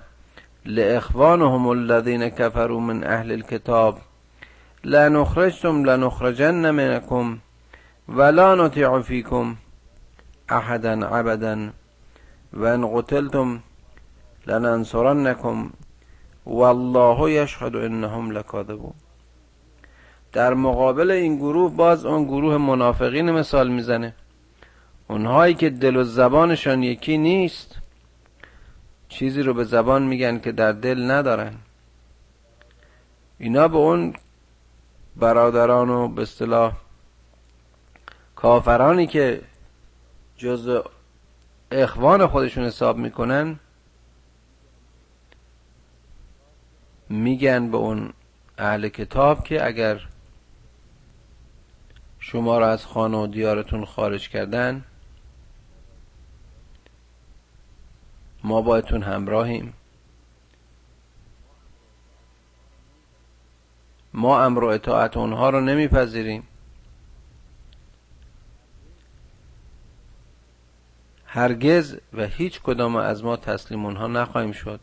لاخوانهم 0.65 1.67
الذين 1.67 2.29
كفروا 2.29 2.79
من 2.79 3.03
اهل 3.03 3.31
الكتاب 3.31 3.97
لنخرجتم 4.83 5.85
لنخرجن 5.85 6.75
منكم 6.75 7.37
ولا 8.07 8.55
نطيع 8.55 9.01
فيكم 9.01 9.55
احدا 10.51 11.05
عبدا 11.05 11.73
وان 12.53 12.85
قتلتم 12.85 13.59
لننصرنكم 14.47 15.71
والله 16.47 17.31
یشهد 17.31 17.75
انهم 17.75 18.31
لکاذبون. 18.31 18.93
در 20.33 20.53
مقابل 20.53 21.11
این 21.11 21.35
گروه 21.35 21.75
باز 21.75 22.05
اون 22.05 22.23
گروه 22.23 22.57
منافقین 22.57 23.31
مثال 23.31 23.67
می‌زنه. 23.67 24.13
اونهایی 25.07 25.53
که 25.53 25.69
دل 25.69 25.95
و 25.95 26.03
زبانشان 26.03 26.83
یکی 26.83 27.17
نیست 27.17 27.75
چیزی 29.09 29.41
رو 29.41 29.53
به 29.53 29.63
زبان 29.63 30.03
میگن 30.03 30.39
که 30.39 30.51
در 30.51 30.71
دل 30.71 31.11
ندارن. 31.11 31.53
اینا 33.39 33.67
به 33.67 33.77
اون 33.77 34.13
برادران 35.15 35.89
و 35.89 36.07
به 36.07 36.21
اصطلاح 36.21 36.73
کافرانی 38.35 39.07
که 39.07 39.41
جز 40.37 40.81
اخوان 41.71 42.27
خودشون 42.27 42.65
حساب 42.65 42.97
می‌کنن 42.97 43.59
میگن 47.09 47.71
به 47.71 47.77
اون 47.77 48.13
اهل 48.57 48.89
کتاب 48.89 49.43
که 49.43 49.65
اگر 49.65 50.01
شما 52.19 52.57
را 52.57 52.69
از 52.69 52.85
خانه 52.85 53.17
و 53.17 53.27
دیارتون 53.27 53.85
خارج 53.85 54.29
کردن 54.29 54.85
ما 58.43 58.61
بایتون 58.61 59.03
همراهیم. 59.03 59.73
ما 64.13 64.43
امر 64.43 64.63
و 64.63 64.67
اطاعت 64.67 65.17
اونها 65.17 65.49
رو 65.49 65.61
نمیپذیریم. 65.61 66.47
هرگز 71.25 71.97
و 72.13 72.25
هیچ 72.25 72.61
کدام 72.61 72.95
از 72.95 73.23
ما 73.23 73.37
تسلیم 73.37 73.85
اونها 73.85 74.07
نخواهیم 74.07 74.51
شد. 74.51 74.79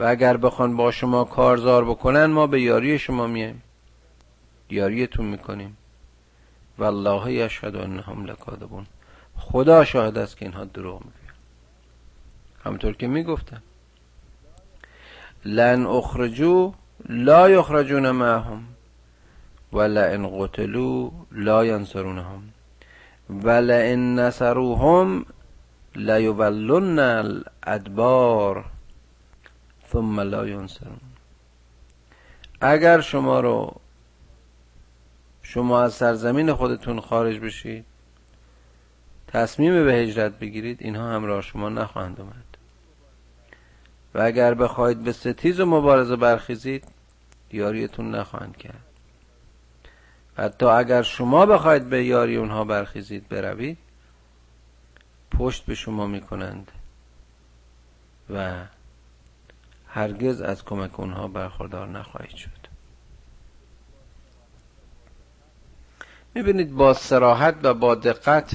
و 0.00 0.04
اگر 0.04 0.36
بخوان 0.36 0.76
با 0.76 0.90
شما 0.90 1.24
کارزار 1.24 1.84
بکنن 1.84 2.26
ما 2.26 2.46
به 2.46 2.60
یاری 2.60 2.98
شما 2.98 3.26
میایم. 3.26 3.62
یاریتون 4.70 5.26
می‌کنیم. 5.26 5.76
والله 6.78 7.32
یشهد 7.32 7.76
انهم 7.76 8.24
لکاذبون. 8.24 8.86
خدا 9.36 9.84
شاهد 9.84 10.18
است 10.18 10.36
که 10.36 10.44
اینها 10.44 10.64
دروغ 10.64 11.00
میگن 11.04 11.34
همطور 12.64 12.92
که 12.92 13.06
می‌گفتن 13.06 13.62
لن 15.44 15.86
اخرجو 15.86 16.72
لا 17.08 17.50
یخرجون 17.50 18.10
معهم 18.10 18.62
ولئن 19.72 20.38
قتلوا 20.38 21.10
لا 21.32 21.64
ینصرونهم 21.64 22.42
ولئن 23.30 24.18
نصروهم 24.18 25.26
لیولن 25.96 26.98
الادبار. 26.98 28.64
ثم 29.94 30.20
لا 30.20 30.46
ینصرون 30.46 31.00
اگر 32.60 33.00
شما 33.00 33.40
رو 33.40 33.80
شما 35.42 35.82
از 35.82 35.94
سرزمین 35.94 36.52
خودتون 36.52 37.00
خارج 37.00 37.38
بشید 37.38 37.84
تصمیم 39.28 39.84
به 39.84 39.94
هجرت 39.94 40.38
بگیرید 40.38 40.78
اینها 40.80 41.10
همراه 41.10 41.42
شما 41.42 41.68
نخواهند 41.68 42.20
اومد. 42.20 42.44
و 44.14 44.20
اگر 44.20 44.54
بخواید 44.54 45.04
به 45.04 45.12
ستیز 45.12 45.60
و 45.60 45.66
مبارزه 45.66 46.16
برخیزید 46.16 46.84
یاریتون 47.52 48.14
نخواهند 48.14 48.56
کرد. 48.56 48.84
حتی 50.36 50.66
اگر 50.66 51.02
شما 51.02 51.46
بخواید 51.46 51.88
به 51.88 52.04
یاری 52.04 52.36
اونها 52.36 52.64
برخیزید 52.64 53.28
بروید 53.28 53.78
پشت 55.30 55.66
به 55.66 55.74
شما 55.74 56.06
می‌کنند 56.06 56.72
و 58.30 58.64
هرگز 59.94 60.40
از 60.40 60.64
کمک 60.64 61.00
اونها 61.00 61.28
برخوردار 61.28 61.88
نخواهید 61.88 62.36
شد. 62.36 62.50
می‌بینید 66.34 66.74
با 66.74 66.94
سراحت 66.94 67.54
و 67.62 67.74
با 67.74 67.94
دقت 67.94 68.54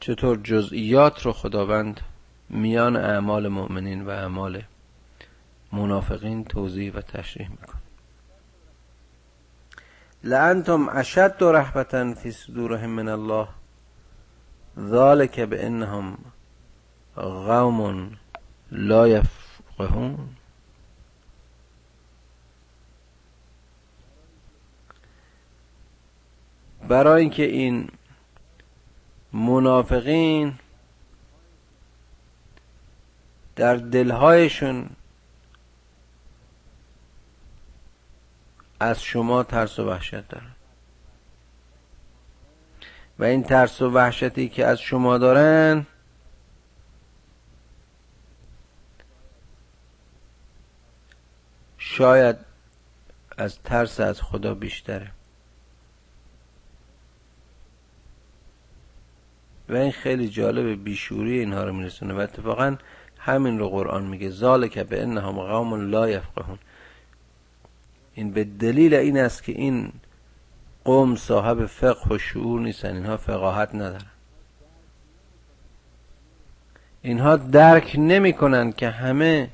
چطور 0.00 0.40
جزئیات 0.44 1.22
رو 1.22 1.32
خداوند 1.32 2.00
میان 2.48 2.96
اعمال 2.96 3.48
مؤمنین 3.48 4.02
و 4.06 4.10
اعمال 4.10 4.62
منافقین 5.72 6.44
توضیح 6.44 6.92
و 6.92 7.00
تشریح 7.00 7.50
میکن 7.50 7.78
لانتم 10.24 10.88
اشد 10.88 11.36
رحبتا 11.40 12.14
فی 12.14 12.32
صدورهم 12.32 12.90
من 12.90 13.08
الله 13.08 13.48
ذلك 14.78 15.40
بانهم 15.40 16.18
قوم 17.16 18.10
لا 18.72 19.22
یفقهون 19.82 20.36
برای 26.88 27.20
اینکه 27.20 27.42
این 27.42 27.88
منافقین 29.32 30.58
در 33.56 33.76
دلهایشون 33.76 34.90
از 38.80 39.02
شما 39.02 39.42
ترس 39.42 39.78
و 39.78 39.88
وحشت 39.88 40.28
دارن. 40.28 40.50
و 43.18 43.24
این 43.24 43.42
ترس 43.42 43.82
و 43.82 43.90
وحشتی 43.90 44.48
که 44.48 44.66
از 44.66 44.80
شما 44.80 45.18
دارن 45.18 45.86
شاید 51.92 52.36
از 53.36 53.58
ترس 53.64 54.00
از 54.00 54.22
خدا 54.22 54.54
بیشتره. 54.54 55.10
و 59.68 59.76
این 59.76 59.92
خیلی 59.92 60.28
جالب 60.28 60.84
بیشوری 60.84 61.38
اینها 61.38 61.64
رو 61.64 61.72
میرسونه. 61.72 62.14
و 62.14 62.18
اتفاقا 62.18 62.76
همین 63.18 63.58
رو 63.58 63.68
قرآن 63.68 64.04
میگه. 64.04 64.30
ذالک 64.30 64.78
به 64.78 65.02
انهم 65.02 65.32
قوم 65.32 65.90
لا 65.90 66.08
یفقهون. 66.08 66.58
این 68.14 68.32
به 68.32 68.44
دلیل 68.44 68.94
این 68.94 69.18
است 69.18 69.42
که 69.42 69.52
این 69.52 69.92
قوم 70.84 71.16
صاحب 71.16 71.66
فقه 71.66 72.14
و 72.14 72.18
شعور 72.18 72.60
نیستن. 72.60 72.96
اینها 72.96 73.16
فقاهت 73.16 73.74
ندارن. 73.74 74.10
اینها 77.02 77.36
درک 77.36 77.96
نمی‌کنن 77.98 78.72
که 78.72 78.90
همه 78.90 79.50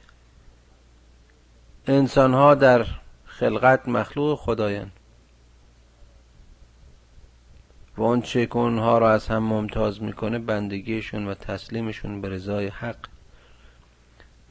انسان 1.89 2.35
ها 2.35 2.55
در 2.55 2.87
خلقت 3.25 3.89
مخلوق 3.89 4.39
خدایند 4.39 4.93
و 7.97 8.03
اون 8.03 8.23
چه 8.23 8.47
که 8.47 8.57
اونها 8.57 8.99
را 8.99 9.13
از 9.13 9.29
هم 9.29 9.43
ممتاز 9.43 10.03
می‌کنه 10.03 10.39
بندگیشون 10.39 11.29
و 11.29 11.35
تسلیمشون 11.35 12.21
به 12.21 12.29
رضای 12.29 12.67
حق 12.67 12.97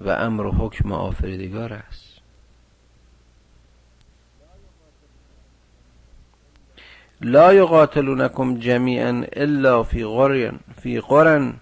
و 0.02 0.10
امر 0.10 0.46
و 0.46 0.52
حکم 0.52 0.92
آفریدگار 0.92 1.74
است. 1.74 2.18
لا 7.22 7.54
یقاتلونکم 7.54 8.60
جمیعا 8.60 9.26
الا 9.34 9.84
فی 9.84 10.04
قرن 10.04 10.60
فی 10.82 11.00
قرن 11.00 11.54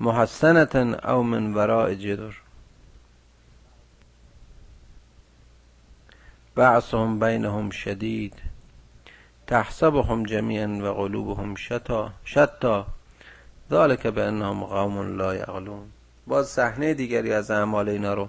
محسنة 0.00 0.96
او 1.04 1.22
من 1.22 1.54
وراء 1.54 1.94
جدر. 1.94 2.43
بعثهم 6.54 7.18
بینهم 7.18 7.70
شدید. 7.70 8.34
تحسبهم 9.46 10.26
جمیعا 10.26 10.68
و 10.68 10.94
قلوبهم 10.94 11.54
شتا 11.54 12.12
شتا. 12.24 12.86
ذالک 13.70 14.06
بانهم 14.06 14.64
قوم 14.64 15.16
لا 15.16 15.34
یعقلون 15.34 15.90
باز 16.26 16.48
صحنه 16.48 16.94
دیگری 16.94 17.32
از 17.32 17.50
اعمال 17.50 17.88
اینا 17.88 18.14
رو 18.14 18.28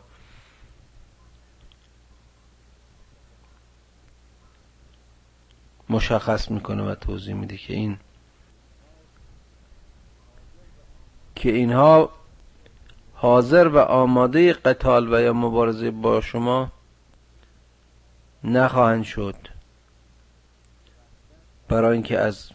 مشخص 5.90 6.52
می‌کنه 6.52 6.84
و 6.84 6.96
توضیح 6.96 7.36
میده 7.36 7.58
که 7.58 7.74
این 7.74 7.98
که 11.36 11.52
اینها 11.52 12.10
حاضر 13.14 13.68
و 13.68 13.78
آماده 13.78 14.54
قتال 14.54 15.14
و 15.14 15.22
یا 15.22 15.34
مبارزه 15.34 15.92
با 15.92 16.22
شما 16.22 16.72
نخواهند 18.46 19.04
شد. 19.04 19.36
برای 21.68 21.94
اینکه 21.94 22.20
از 22.20 22.50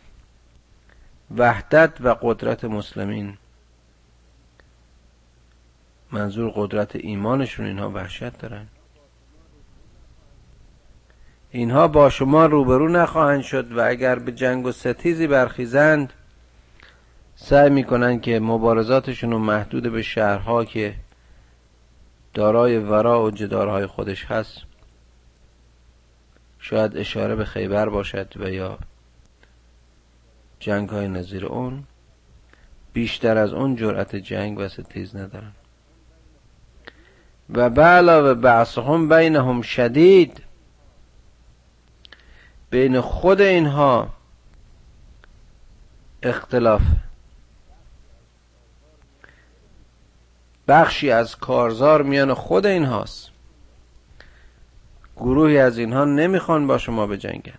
وحدت 1.37 2.01
و 2.01 2.17
قدرت 2.23 2.65
مسلمین 2.65 3.37
منظور 6.13 6.53
قدرت 6.57 6.97
ایمانشون 6.97 7.67
اینها 7.67 7.91
وحشت 7.91 8.39
دارن. 8.39 8.67
اینها 11.51 11.89
با 11.89 12.11
شما 12.11 12.47
روبرو 12.47 12.89
نخواهند 12.89 13.43
شد 13.43 13.73
و 13.73 13.81
اگر 13.81 14.19
به 14.19 14.33
جنگ 14.33 14.67
و 14.67 14.73
ستیزی 14.73 15.27
برخیزند 15.27 16.13
سعی 17.37 17.71
می‌کنن 17.71 18.21
که 18.21 18.41
مبارزاتشون 18.41 19.31
رو 19.31 19.39
محدود 19.39 19.93
به 19.93 20.03
شهرها 20.03 20.65
که 20.65 20.95
دارای 22.35 22.79
ورا 22.79 23.23
و 23.23 23.31
جدارهای 23.31 23.87
خودش 23.87 24.25
هست 24.25 24.70
شاید 26.61 26.97
اشاره 26.97 27.37
به 27.37 27.45
خیبر 27.45 27.89
باشد 27.89 28.33
و 28.37 28.51
یا 28.51 28.79
جنگ 30.61 30.89
های 30.89 31.09
نظیر 31.09 31.47
اون 31.47 31.85
بیشتر 32.93 33.39
از 33.39 33.53
اون 33.53 33.77
جرأت 33.77 34.17
جنگ 34.17 34.59
و 34.59 34.69
ستیز 34.69 35.17
ندارن. 35.17 35.53
و 37.51 37.71
به 37.71 37.83
علاوه 37.83 38.35
بعثهم 38.35 39.09
بینهم 39.09 39.63
شدید. 39.63 40.43
بین 42.71 43.01
خود 43.01 43.41
اینها 43.41 44.09
اختلاف. 46.23 46.83
بخشی 50.69 51.11
از 51.11 51.37
کارزار 51.37 52.03
میان 52.03 52.35
خود 52.35 52.67
اینهاست. 52.67 53.30
گروهی 55.21 55.59
از 55.59 55.79
اینها 55.79 56.05
نمی‌خوان 56.05 56.67
با 56.67 56.79
شما 56.79 57.07
بجنگن. 57.07 57.59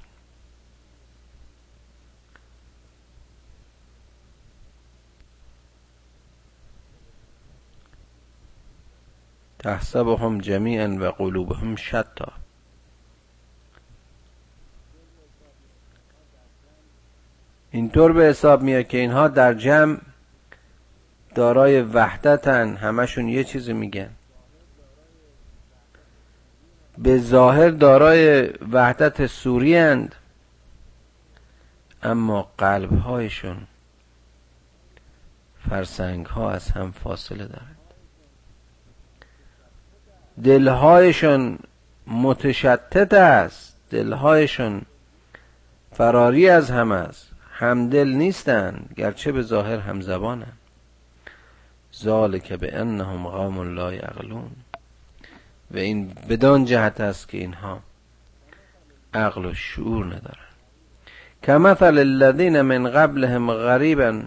تحسبهم 9.59 10.37
جمیعا 10.37 10.97
و 10.99 11.11
قلوبهم 11.11 11.75
شتا. 11.75 12.31
اینطور 17.71 18.13
به 18.13 18.23
حساب 18.23 18.61
میاد 18.61 18.87
که 18.87 18.97
اینها 18.97 19.27
در 19.27 19.53
جمع 19.53 19.97
دارای 21.35 21.81
وحدتن 21.81 22.75
همشون 22.75 23.27
یه 23.27 23.43
چیزی 23.43 23.73
میگن. 23.73 24.09
به 27.01 27.17
ظاهر 27.17 27.69
دارای 27.69 28.47
وحدت 28.71 29.25
سوری 29.25 29.77
اند 29.77 30.15
اما 32.03 32.51
قلبهایشون 32.57 33.57
فرسنگ 35.69 36.25
ها 36.25 36.51
از 36.51 36.71
هم 36.71 36.91
فاصله 36.91 37.45
دارند. 37.45 37.77
دلهایشون 40.43 41.59
متشتت 42.07 43.13
است 43.13 43.75
دلهایشون 43.89 44.81
فراری 45.93 46.49
از 46.49 46.71
هم 46.71 46.91
است 46.91 47.27
همدل 47.51 48.07
نیستند 48.07 48.93
گرچه 48.97 49.31
به 49.31 49.41
ظاهر 49.41 49.77
هم 49.77 50.01
زبانند 50.01 50.57
ذالک 51.95 52.53
به 52.53 52.79
انهم 52.79 53.27
قوم 53.27 53.75
لا 53.75 53.93
یعقلون. 53.93 54.51
و 55.73 55.77
این 55.77 56.11
بدان 56.29 56.65
جهت 56.65 57.01
است 57.01 57.29
که 57.29 57.37
اینها 57.37 57.79
عقل 59.13 59.45
و 59.45 59.53
شعور 59.53 60.05
ندارن. 60.05 60.51
کمثل 61.43 61.97
الذین 61.97 62.61
من 62.61 62.91
قبلهم 62.91 63.51
غریبا 63.51 64.23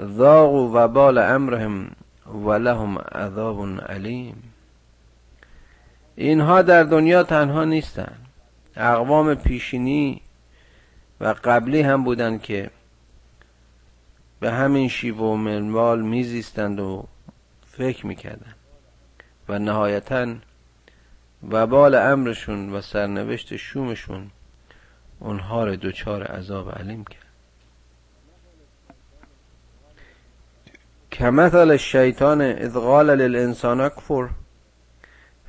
ذاقوا 0.00 0.84
وبال 0.84 1.18
امرهم 1.18 1.90
ولهم 2.26 2.98
عذاب 2.98 3.80
علیم. 3.80 4.42
اینها 6.16 6.62
در 6.62 6.82
دنیا 6.82 7.22
تنها 7.22 7.64
نیستند 7.64 8.26
اقوام 8.76 9.34
پیشینی 9.34 10.20
و 11.20 11.34
قبلی 11.44 11.80
هم 11.80 12.04
بودند 12.04 12.42
که 12.42 12.70
به 14.40 14.52
همین 14.52 14.88
شیوه 14.88 15.18
و 15.18 15.34
منوال 15.36 16.02
میزیستند 16.02 16.80
و 16.80 17.04
فکر 17.66 18.06
می‌کردند 18.06 18.54
و 19.50 19.58
نهایتا 19.58 20.34
وبال 21.50 21.94
امرشون 21.94 22.72
و 22.72 22.80
سرنوشت 22.80 23.56
شومشون 23.56 24.30
اونها 25.18 25.64
رو 25.64 25.76
دوچار 25.76 26.22
عذاب 26.22 26.70
علیم 26.70 27.04
کرد. 27.04 27.26
کمثل 31.12 31.70
الشیطان 31.70 32.40
اذ 32.40 32.72
قال 32.72 33.06
للانسان 33.06 33.80
اکفر 33.80 34.28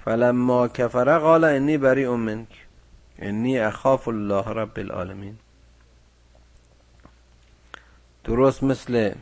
فلما 0.05 0.67
کفر 0.67 1.19
قال 1.19 1.43
انی 1.43 1.77
بری 1.77 2.07
منک 2.07 2.67
انی 3.19 3.59
اخاف 3.59 4.07
الله 4.07 4.47
رب 4.47 4.79
العالمین. 4.79 5.37
درست 8.23 8.63
مثل 8.63 9.13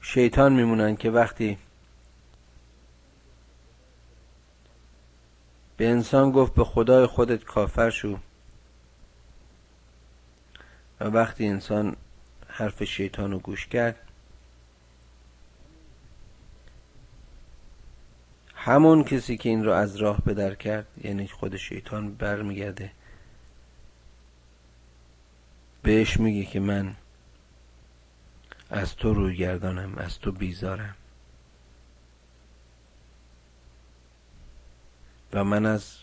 شیطان 0.00 0.52
میمونن 0.52 0.96
که 0.96 1.10
وقتی 1.10 1.58
به 5.76 5.88
انسان 5.88 6.30
گفت 6.30 6.54
به 6.54 6.64
خدای 6.64 7.06
خودت 7.06 7.44
کافر 7.44 7.90
شو. 7.90 8.18
و 11.00 11.04
وقتی 11.04 11.46
انسان 11.46 11.96
حرف 12.48 12.84
شیطان 12.84 13.32
رو 13.32 13.38
گوش 13.38 13.66
کرد 13.66 13.96
همون 18.54 19.04
کسی 19.04 19.36
که 19.36 19.48
این 19.48 19.64
رو 19.64 19.72
از 19.72 19.96
راه 19.96 20.22
بدر 20.22 20.54
کرد 20.54 20.86
یعنی 21.04 21.28
خود 21.28 21.56
شیطان 21.56 22.14
برمیگرده 22.14 22.90
بهش 25.82 26.20
میگه 26.20 26.44
که 26.44 26.60
من 26.60 26.94
از 28.70 28.96
تو 28.96 29.14
روی 29.14 29.36
گردانم 29.36 29.94
از 29.98 30.18
تو 30.18 30.32
بیزارم. 30.32 30.94
و 35.34 35.44
من 35.44 35.66
از 35.66 35.96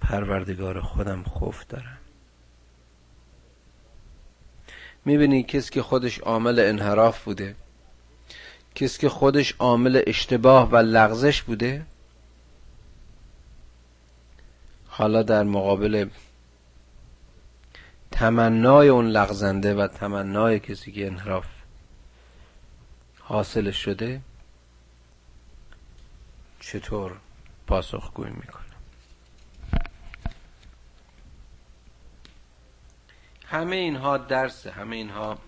پروردگار 0.00 0.80
خودم 0.80 1.22
خوف 1.22 1.66
دارم. 1.68 1.98
می‌بینی 5.04 5.42
کسی 5.42 5.70
که 5.70 5.82
خودش 5.82 6.18
عامل 6.18 6.58
انحراف 6.58 7.24
بوده 7.24 7.56
کسی 8.74 8.98
که 8.98 9.08
خودش 9.08 9.54
عامل 9.58 10.02
اشتباه 10.06 10.70
و 10.70 10.76
لغزش 10.76 11.42
بوده 11.42 11.86
حالا 14.88 15.22
در 15.22 15.42
مقابل 15.42 16.08
تمنای 18.10 18.88
اون 18.88 19.08
لغزنده 19.08 19.74
و 19.74 19.86
تمنای 19.86 20.60
کسی 20.60 20.92
که 20.92 21.06
انحراف 21.06 21.46
حاصل 23.18 23.70
شده 23.70 24.20
چطور؟ 26.60 27.16
پاسخگویی 27.72 28.32
می‌کنه. 28.32 28.62
همه 33.46 33.76
اینها 33.76 34.18
درسه 34.18 34.70
همه 34.70 34.96
اینها 34.96 35.38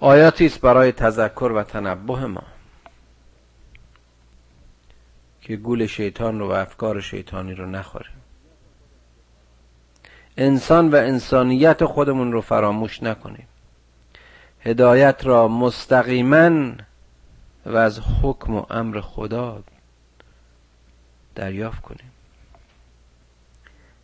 آیاتی 0.00 0.46
است 0.46 0.60
برای 0.60 0.92
تذکر 0.92 1.52
و 1.56 1.62
تنبه 1.62 2.26
ما 2.26 2.42
که 5.42 5.56
گول 5.56 5.86
شیطان 5.86 6.38
رو 6.38 6.48
و 6.48 6.52
افکار 6.52 7.00
شیطانی 7.00 7.54
رو 7.54 7.66
نخوریم 7.66 8.22
انسان 10.36 10.90
و 10.90 10.96
انسانیت 10.96 11.84
خودمون 11.84 12.32
رو 12.32 12.40
فراموش 12.40 13.02
نکنیم. 13.02 13.48
هدایت 14.60 15.26
را 15.26 15.48
مستقیما 15.48 16.72
و 17.66 17.76
از 17.76 18.00
حکم 18.22 18.54
و 18.54 18.66
امر 18.70 19.00
خدا 19.00 19.62
دریافت 21.34 21.82
کنیم. 21.82 22.10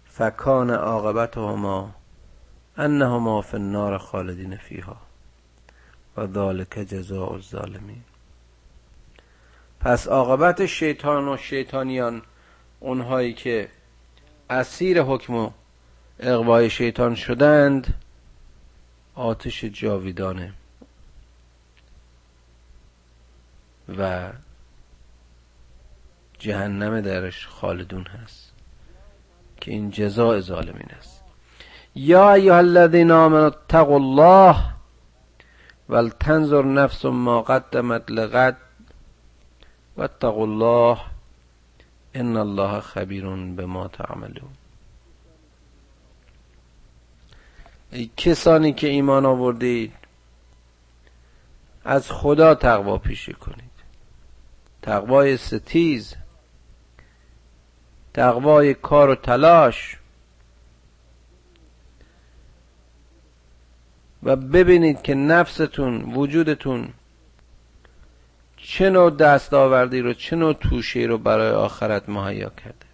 فکان 0.05 0.71
عاقبتهما 0.71 1.95
انهما 2.77 3.43
فی 3.43 3.57
النار 3.57 3.99
خالدین 3.99 4.57
فیها 4.57 4.97
و 6.17 6.27
ذالک 6.27 6.79
جزاء 6.79 7.33
الظالمین. 7.33 8.03
پس 9.81 10.09
عاقبت 10.09 10.67
شیطان 10.67 11.29
و 11.29 11.37
شیطانیان 11.37 12.23
اونهایی 12.81 13.35
که 13.35 13.69
اسیر 14.51 15.03
حکم 15.03 15.35
و 15.35 15.51
اقوای 16.21 16.71
شیطان 16.71 17.15
شدند 17.15 17.95
آتش 19.15 19.65
جاویدانه. 19.65 20.53
و 23.99 24.33
جهنم 26.39 27.01
درش 27.01 27.47
خالدون 27.47 28.07
هست. 28.07 28.53
که 29.61 29.71
این 29.71 29.91
جزاء 29.91 30.41
ظالمین 30.41 30.91
است. 30.99 31.25
یا 31.95 32.33
ایها 32.33 32.57
الذین 32.57 33.11
آمنوا 33.11 33.47
اتقوا 33.47 33.97
الله 33.97 34.57
ولتنظر 35.89 36.63
نفس 36.63 37.05
ما 37.05 37.43
قدمت 37.43 38.11
لغد 38.11 38.57
واتقوا 39.97 40.43
الله 40.43 40.99
ان 42.15 42.37
الله 42.37 42.81
خبیر 42.81 43.27
بما 43.57 43.89
تعملون. 43.89 44.51
ای 47.93 48.11
کسانی 48.17 48.73
که 48.73 48.89
ایمان 48.89 49.27
آوردید 49.27 49.93
از 51.85 52.11
خدا 52.11 52.55
تقوا 52.55 52.99
پیشه 52.99 53.33
کنید. 53.33 53.70
تقوای 54.83 55.37
ستیز 55.37 56.15
تقوای 58.15 58.75
کار 58.75 59.11
و 59.11 59.15
تلاش. 59.15 59.97
و 64.23 64.37
ببینید 64.37 65.03
که 65.03 65.15
نفستون 65.15 66.15
وجودتون 66.15 66.93
چه 68.57 68.91
نوع 68.91 69.11
دستاوردی 69.11 70.01
رو 70.01 70.15
چه 70.15 70.37
نوع 70.37 70.53
توشه 70.53 71.01
رو 71.01 71.19
برای 71.19 71.51
آخرت 71.51 72.09
مهیا 72.09 72.51
کرده. 72.51 72.87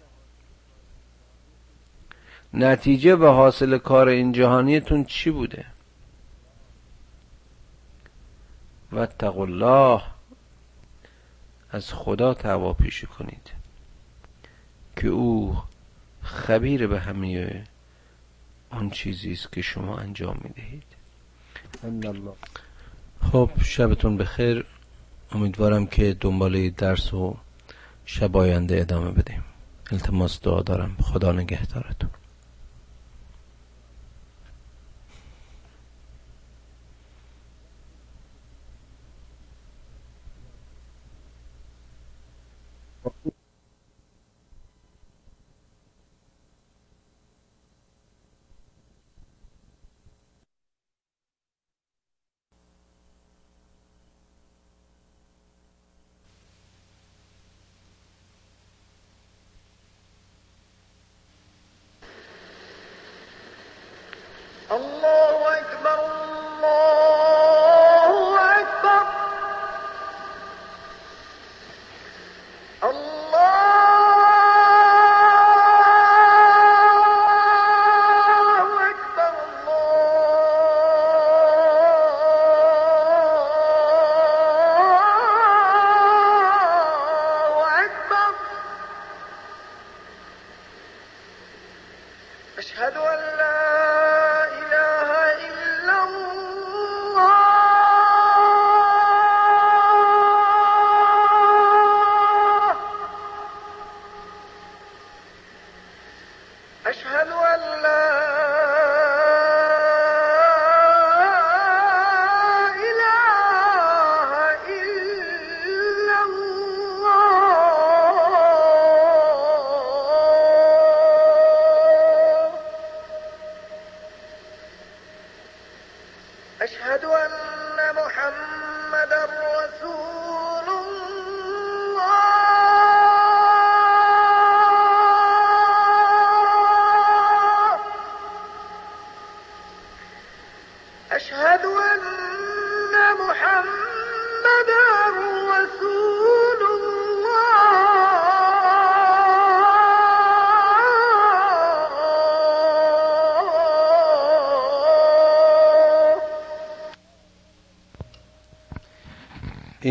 نتیجه 2.53 3.15
و 3.15 3.25
حاصل 3.25 3.77
کار 3.77 4.07
این 4.07 4.31
جهانیتون 4.31 5.03
چی 5.03 5.31
بوده؟ 5.31 5.65
و 8.91 9.07
الله. 9.21 10.16
از 11.71 11.93
خدا 11.93 12.33
توا 12.33 12.73
پیشه 12.73 13.07
کنید. 13.07 13.51
که 14.95 15.07
او 15.07 15.57
خبیر 16.21 16.87
به 16.87 16.99
همه 16.99 17.63
آن 18.69 18.89
چیزی 18.89 19.31
است 19.31 19.51
که 19.51 19.61
شما 19.61 19.97
انجام 19.97 20.37
می‌دهید. 20.43 20.83
خب 23.31 23.51
شبتون 23.63 24.17
بخیر. 24.17 24.65
امیدوارم 25.31 25.87
که 25.87 26.17
دنباله 26.21 26.69
درس 26.69 27.13
و 27.13 27.37
شب 28.05 28.37
آینده 28.37 28.81
ادامه 28.81 29.11
بدیم 29.11 29.43
التماس 29.91 30.41
دعا 30.41 30.61
دارم. 30.61 30.97
خدا 31.01 31.31
نگهدارتون. 31.31 32.09
الله 64.71 65.16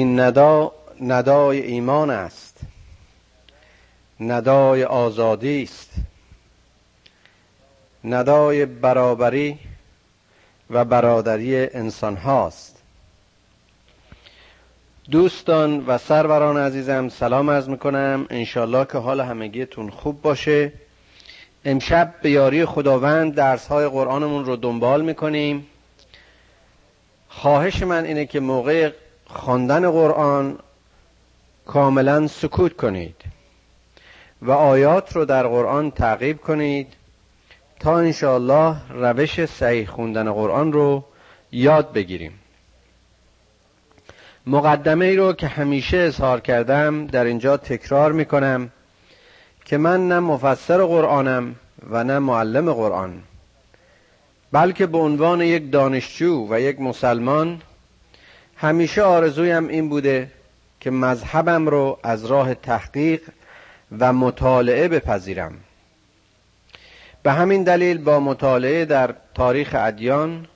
این 0.07 0.21
ندا 0.21 0.73
ندای 1.01 1.61
ایمان 1.61 2.11
است. 2.11 2.61
ندای 4.21 4.85
آزادی 4.85 5.63
است. 5.63 5.91
ندای 8.05 8.67
برابری 8.67 9.59
و 10.71 10.85
برادری 10.85 11.57
انسان 11.57 12.17
هاست 12.17 12.83
دوستان 15.11 15.85
و 15.87 15.99
سروران 15.99 16.57
عزیزم 16.57 17.09
سلام 17.09 17.51
عرض 17.51 17.69
می‌کنم. 17.69 18.27
انشالله 18.31 18.85
که 18.85 18.99
حال 18.99 19.21
همگیتون 19.21 19.91
خوب 19.91 20.23
باشه. 20.23 20.73
امشب 21.65 22.15
به 22.23 22.31
یاری 22.31 22.65
خداوند 22.65 23.35
درس 23.35 23.67
های 23.67 23.89
قرآنمون 23.89 24.45
رو 24.45 24.57
دنبال 24.57 25.03
می‌کنیم. 25.03 25.67
خواهش 27.29 27.83
من 27.83 28.05
اینه 28.05 28.27
که 28.27 28.41
موقع 28.41 28.93
خواندن 29.27 29.91
قرآن 29.91 30.59
کاملا 31.67 32.27
سکوت 32.27 32.77
کنید 32.77 33.17
و 34.43 34.51
آیات 34.51 35.17
رو 35.17 35.25
در 35.25 35.47
قرآن 35.47 35.91
تعقیب 35.91 36.41
کنید 36.41 36.87
تا 37.81 37.99
انشاءالله 37.99 38.77
روش 38.91 39.45
صحیح 39.45 39.87
خوندن 39.87 40.33
قرآن 40.33 40.73
رو 40.73 41.05
یاد 41.53 41.93
بگیریم. 41.93 42.33
مقدمه 44.47 45.05
ای 45.05 45.17
رو 45.17 45.33
که 45.33 45.47
همیشه 45.47 45.97
اظهار 45.97 46.41
کردم 46.41 47.07
در 47.07 47.25
اینجا 47.25 47.57
تکرار 47.57 48.13
می‌کنم 48.13 48.71
که 49.65 49.77
من 49.77 50.09
نه 50.09 50.21
مفسر 50.21 50.85
قرآنم 50.85 51.55
و 51.91 52.05
نه 52.05 52.19
معلم 52.19 52.73
قرآن 52.73 53.23
بلکه 54.53 54.87
به 54.87 54.99
عنوان 54.99 55.41
یک 55.41 55.73
دانشجو 55.73 56.47
و 56.51 56.61
یک 56.61 56.81
مسلمان 56.81 57.63
همیشه 58.57 59.03
آرزویم 59.03 59.69
این 59.69 59.89
بوده 59.89 60.31
که 60.81 60.91
مذهبم 60.91 61.69
رو 61.69 61.99
از 62.03 62.25
راه 62.25 62.55
تحقیق 62.55 63.21
و 63.99 64.13
مطالعه 64.13 64.89
بپذیرم. 64.89 65.55
به 67.23 67.33
همین 67.33 67.63
دلیل 67.63 67.99
با 67.99 68.21
مطالعه 68.21 68.85
در 68.85 69.15
تاریخ 69.35 69.75
ادیان 69.79 70.47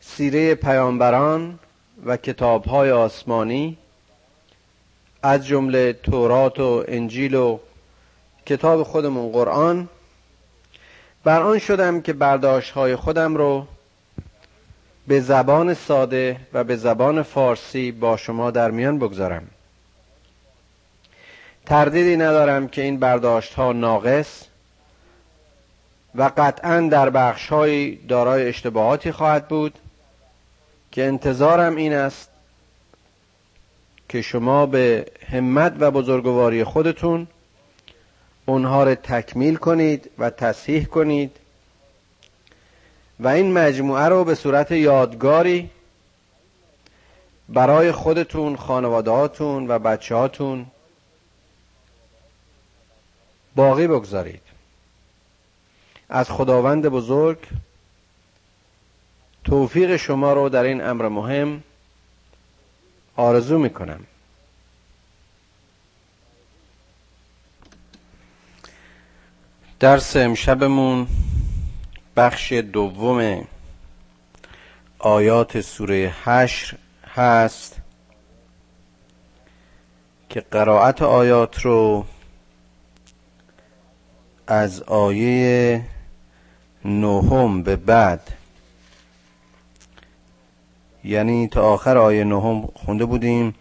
سیره 0.00 0.54
پیامبران 0.54 1.58
و 2.06 2.16
کتابهای 2.16 2.90
آسمانی 2.90 3.78
از 5.22 5.46
جمله 5.46 5.92
تورات 5.92 6.60
و 6.60 6.84
انجیل 6.88 7.34
و 7.34 7.58
کتاب 8.46 8.82
خودمون 8.82 9.32
قرآن 9.32 9.88
بر 11.24 11.42
آن 11.42 11.58
شدم 11.58 12.00
که 12.00 12.12
برداشت 12.12 12.94
خودم 12.94 13.36
رو 13.36 13.66
به 15.08 15.20
زبان 15.20 15.74
ساده 15.74 16.36
و 16.52 16.64
به 16.64 16.76
زبان 16.76 17.22
فارسی 17.22 17.92
با 17.92 18.16
شما 18.16 18.50
در 18.50 18.70
میان 18.70 18.98
بگذارم. 18.98 19.48
تردیدی 21.66 22.16
ندارم 22.16 22.68
که 22.68 22.82
این 22.82 22.98
برداشت 22.98 23.54
ها 23.54 23.72
ناقص 23.72 24.44
و 26.14 26.30
قطعا 26.36 26.80
در 26.80 27.10
بخش 27.10 27.48
های 27.48 27.96
دارای 27.96 28.48
اشتباهاتی 28.48 29.12
خواهد 29.12 29.48
بود 29.48 29.78
که 30.92 31.04
انتظارم 31.04 31.76
این 31.76 31.92
است 31.92 32.30
که 34.08 34.22
شما 34.22 34.66
به 34.66 35.06
همت 35.28 35.76
و 35.78 35.90
بزرگواری 35.90 36.64
خودتون 36.64 37.26
اونها 38.46 38.84
را 38.84 38.94
تکمیل 38.94 39.56
کنید 39.56 40.10
و 40.18 40.30
تصحیح 40.30 40.84
کنید 40.84 41.36
و 43.20 43.28
این 43.28 43.52
مجموعه 43.52 44.04
رو 44.04 44.24
به 44.24 44.34
صورت 44.34 44.70
یادگاری 44.70 45.70
برای 47.48 47.92
خودتون 47.92 48.56
خانوادهاتون 48.56 49.68
و 49.68 49.78
بچه 49.78 50.14
هاتون 50.14 50.66
باقی 53.56 53.86
بگذارید. 53.86 54.42
از 56.08 56.30
خداوند 56.30 56.86
بزرگ 56.86 57.38
توفیق 59.44 59.96
شما 59.96 60.32
رو 60.32 60.48
در 60.48 60.62
این 60.62 60.84
امر 60.84 61.08
مهم 61.08 61.62
آرزو 63.16 63.58
می‌کنم. 63.58 64.00
درس 69.80 70.16
امشبمون 70.16 71.06
بخش 72.20 72.52
دوم 72.52 73.44
آیات 74.98 75.60
سوره 75.60 76.12
حشر 76.24 76.76
هست 77.14 77.76
که 80.28 80.40
قرائت 80.40 81.02
آیات 81.02 81.60
رو 81.60 82.04
از 84.46 84.82
آیه 84.82 85.82
نهم 86.84 87.62
به 87.62 87.76
بعد 87.76 88.30
یعنی 91.04 91.48
تا 91.48 91.62
آخر 91.62 91.98
آیه 91.98 92.24
نهم 92.24 92.66
خونده 92.74 93.04
بودیم 93.04 93.54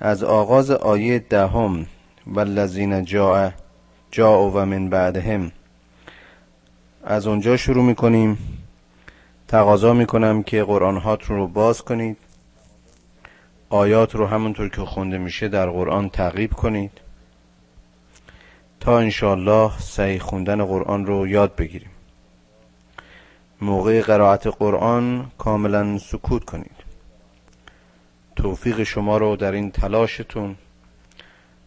از 0.00 0.22
آغاز 0.22 0.70
آیه 0.70 1.18
دهم 1.18 1.86
و 2.26 2.40
لذین 2.40 3.04
جا 3.04 3.52
جا 4.10 4.50
و 4.50 4.58
من 4.58 4.88
بعدهم. 4.88 5.52
از 7.04 7.26
اونجا 7.26 7.56
شروع 7.56 7.84
می‌کنیم. 7.84 8.38
تقاضا 9.48 9.92
می‌کنم 9.94 10.42
که 10.42 10.64
قرآن 10.64 10.96
هاتون 10.96 11.36
رو 11.36 11.46
باز 11.46 11.82
کنید. 11.82 12.16
آیات 13.70 14.14
رو 14.14 14.26
همونطور 14.26 14.68
که 14.68 14.80
خونده 14.80 15.18
میشه 15.18 15.48
در 15.48 15.70
قرآن 15.70 16.08
تعقیب 16.08 16.52
کنید. 16.52 16.90
تا 18.80 18.98
انشالله 18.98 19.78
سعی 19.78 20.18
خوندن 20.18 20.64
قرآن 20.64 21.06
رو 21.06 21.26
یاد 21.26 21.56
بگیریم. 21.56 21.90
موقع 23.60 24.02
قرائت 24.02 24.46
قرآن 24.46 25.30
کاملا 25.38 25.98
سکوت 25.98 26.44
کنید. 26.44 26.76
توفیق 28.36 28.82
شما 28.82 29.16
رو 29.18 29.36
در 29.36 29.52
این 29.52 29.70
تلاشتون 29.70 30.56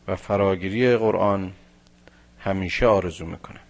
و 0.08 0.16
فراگیری 0.16 0.98
قرآن 0.98 1.52
همیشه 2.40 2.86
آرزو 2.88 3.26
می‌کنم. 3.26 3.63